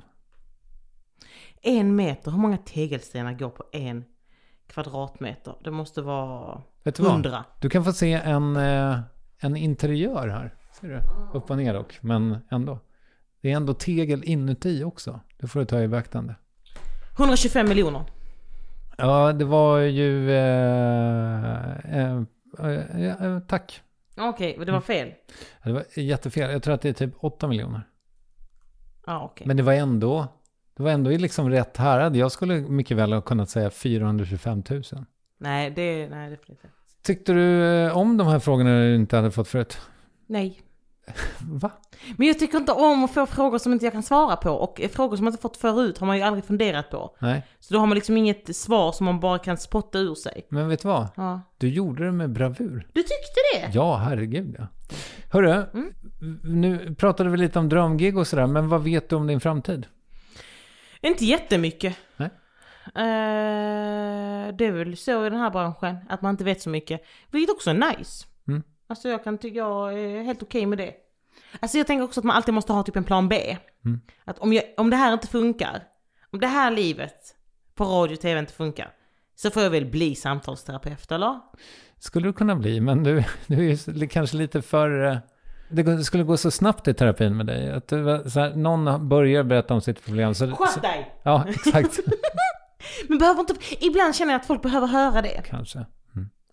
[1.61, 4.05] En meter, hur många tegelstenar går på en
[4.67, 5.55] kvadratmeter?
[5.63, 6.61] Det måste vara
[6.97, 7.45] hundra.
[7.59, 8.99] Du kan få se en, eh,
[9.39, 10.55] en interiör här.
[10.79, 10.99] Ser du?
[11.37, 12.79] Upp och ner dock, men ändå.
[13.41, 15.19] Det är ändå tegel inuti också.
[15.37, 16.35] Det får du ta i beaktande.
[17.17, 18.05] 125 miljoner.
[18.99, 20.31] Ja, det var ju...
[20.31, 22.21] Eh, eh,
[22.59, 23.81] eh, eh, tack.
[24.17, 25.13] Okej, men det var fel.
[25.63, 26.51] Det var jättefel.
[26.51, 27.81] Jag tror att det är typ 8 miljoner.
[29.05, 29.47] Ja, okej.
[29.47, 30.27] Men det var ändå...
[30.77, 32.15] Det var ändå liksom rätt härad.
[32.15, 34.83] Jag skulle mycket väl ha kunnat säga 425 000.
[35.37, 36.69] Nej, det, nej, det är.
[37.03, 39.81] Tyckte du eh, om de här frågorna du inte hade fått förut?
[40.27, 40.61] Nej.
[41.41, 41.71] Va?
[42.17, 44.49] Men jag tycker inte om att få frågor som inte jag kan svara på.
[44.51, 47.15] Och frågor som man inte fått förut har man ju aldrig funderat på.
[47.19, 47.43] Nej.
[47.59, 50.45] Så då har man liksom inget svar som man bara kan spotta ur sig.
[50.49, 51.07] Men vet du vad?
[51.15, 51.41] Ja.
[51.57, 52.87] Du gjorde det med bravur.
[52.93, 53.71] Du tyckte det?
[53.73, 54.67] Ja, herregud ja.
[55.31, 55.93] Hörru, Mm.
[56.43, 59.87] nu pratade vi lite om drömgig och sådär, men vad vet du om din framtid?
[61.01, 61.95] Inte jättemycket.
[62.17, 62.29] Nej.
[62.85, 67.01] Eh, det är väl så i den här branschen, att man inte vet så mycket.
[67.31, 68.25] Vilket också är nice.
[68.47, 68.63] Mm.
[68.89, 70.93] Alltså jag kan tycka jag är helt okej med det.
[71.59, 73.57] Alltså jag tänker också att man alltid måste ha typ en plan B.
[73.85, 74.01] Mm.
[74.25, 75.83] Att om, jag, om det här inte funkar,
[76.33, 77.35] om det här livet
[77.75, 78.91] på radio och tv inte funkar,
[79.35, 81.39] så får jag väl bli samtalsterapeut eller?
[81.99, 85.05] Skulle du kunna bli, men du, du är ju kanske lite för...
[85.05, 85.17] eh,
[85.69, 87.71] Det skulle gå så snabbt i terapin med dig.
[87.71, 90.33] Att var så här, någon börjar berätta om sitt problem.
[90.35, 91.13] Så, Skärp dig!
[91.23, 91.99] ja, exakt.
[93.09, 95.41] Men behöver inte, ibland känner jag att folk behöver höra det.
[95.45, 95.85] kanske.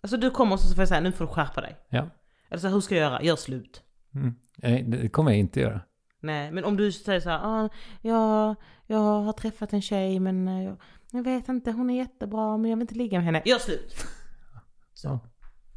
[0.01, 1.75] Alltså du kommer och så får jag säga nu får du skärpa dig.
[1.89, 2.07] Ja.
[2.49, 3.23] Eller så här, hur ska jag göra?
[3.23, 3.83] Gör slut.
[4.15, 4.35] Mm.
[4.57, 5.81] Nej, det kommer jag inte göra.
[6.19, 7.69] Nej, men om du säger så här, ah,
[8.01, 8.55] jag,
[8.87, 10.77] jag har träffat en tjej men eh, jag,
[11.11, 13.41] jag vet inte, hon är jättebra men jag vill inte ligga med henne.
[13.45, 13.95] Gör slut!
[14.93, 15.19] Så.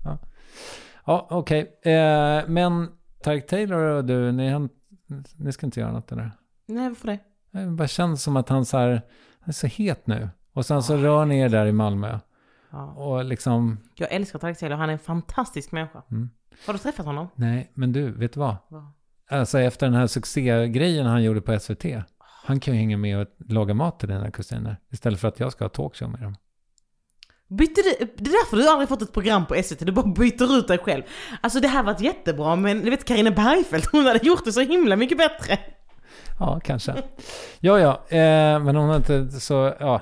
[0.05, 0.19] Ja,
[1.07, 1.79] ja okej.
[1.83, 2.89] Eh, men
[3.23, 4.69] Tarek Taylor och du, ni, har,
[5.37, 6.31] ni ska inte göra något eller?
[6.67, 7.19] Nej, varför det?
[7.51, 8.91] Det bara känns som att han så här,
[9.41, 10.29] han är så het nu.
[10.53, 12.19] Och sen så rör ni er där i Malmö.
[12.71, 12.93] Ja.
[12.93, 16.03] Och liksom, Jag älskar Tarek Taylor, han är en fantastisk människa.
[16.11, 16.31] Mm.
[16.67, 17.29] Har du träffat honom?
[17.35, 18.57] nej, men du, vet du vad?
[18.69, 18.93] Vad?
[19.31, 21.85] Alltså efter den här succégrejen han gjorde på SVT.
[22.45, 24.77] Han kan ju hänga med och laga mat till dina kusiner.
[24.91, 26.37] Istället för att jag ska ha talkshow med dem.
[27.49, 30.59] Bytte du, det är därför du aldrig fått ett program på SVT, du bara byter
[30.59, 31.03] ut dig själv.
[31.41, 34.61] Alltså det här var jättebra men du vet Carina Bergfeldt, hon hade gjort det så
[34.61, 35.59] himla mycket bättre.
[36.39, 36.95] Ja, kanske.
[37.61, 40.01] Ja, ja, eh, men hon har inte så, ja,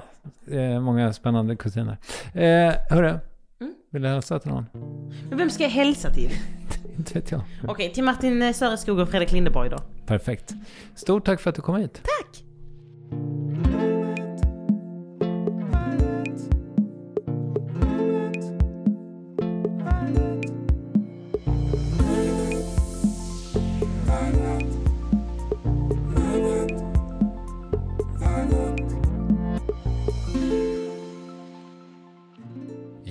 [0.50, 1.96] eh, många spännande kusiner.
[2.34, 3.18] Eh, hörru,
[3.90, 4.64] vill du hälsa till någon?
[5.28, 6.30] Men vem ska jag hälsa till?
[6.98, 7.40] Inte vet jag.
[7.68, 9.78] Okej, till Martin eh, Söreskog och Fredrik Lindeborg då.
[10.06, 10.54] Perfekt.
[10.94, 12.02] Stort tack för att du kom hit.
[12.02, 12.44] Tack!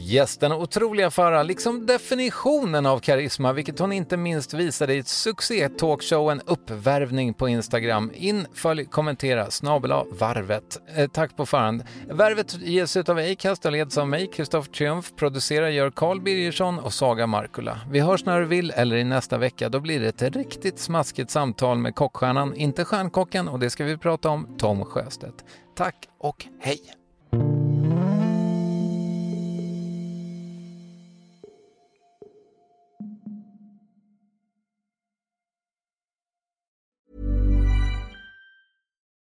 [0.10, 6.42] Yes, den otroliga Farah, liksom definitionen av karisma, vilket hon inte minst visade i succé-talkshowen
[6.46, 8.12] Uppvärvning på Instagram.
[8.16, 10.80] In, följ, kommentera, snabel varvet.
[10.96, 11.84] Eh, tack på förhand.
[12.10, 15.16] Värvet ges ut av Acast och leds av mig, Kristoffer Triumf.
[15.16, 17.80] Producerar gör Carl Birgersson och Saga Markula.
[17.92, 19.70] Vi hörs när du vill eller i nästa vecka.
[19.70, 23.98] Då blir det ett riktigt smaskigt samtal med kockstjärnan, inte stjärnkocken, och det ska vi
[23.98, 25.46] prata om, Tom Sjöstedt.
[25.76, 27.07] Tack och hej!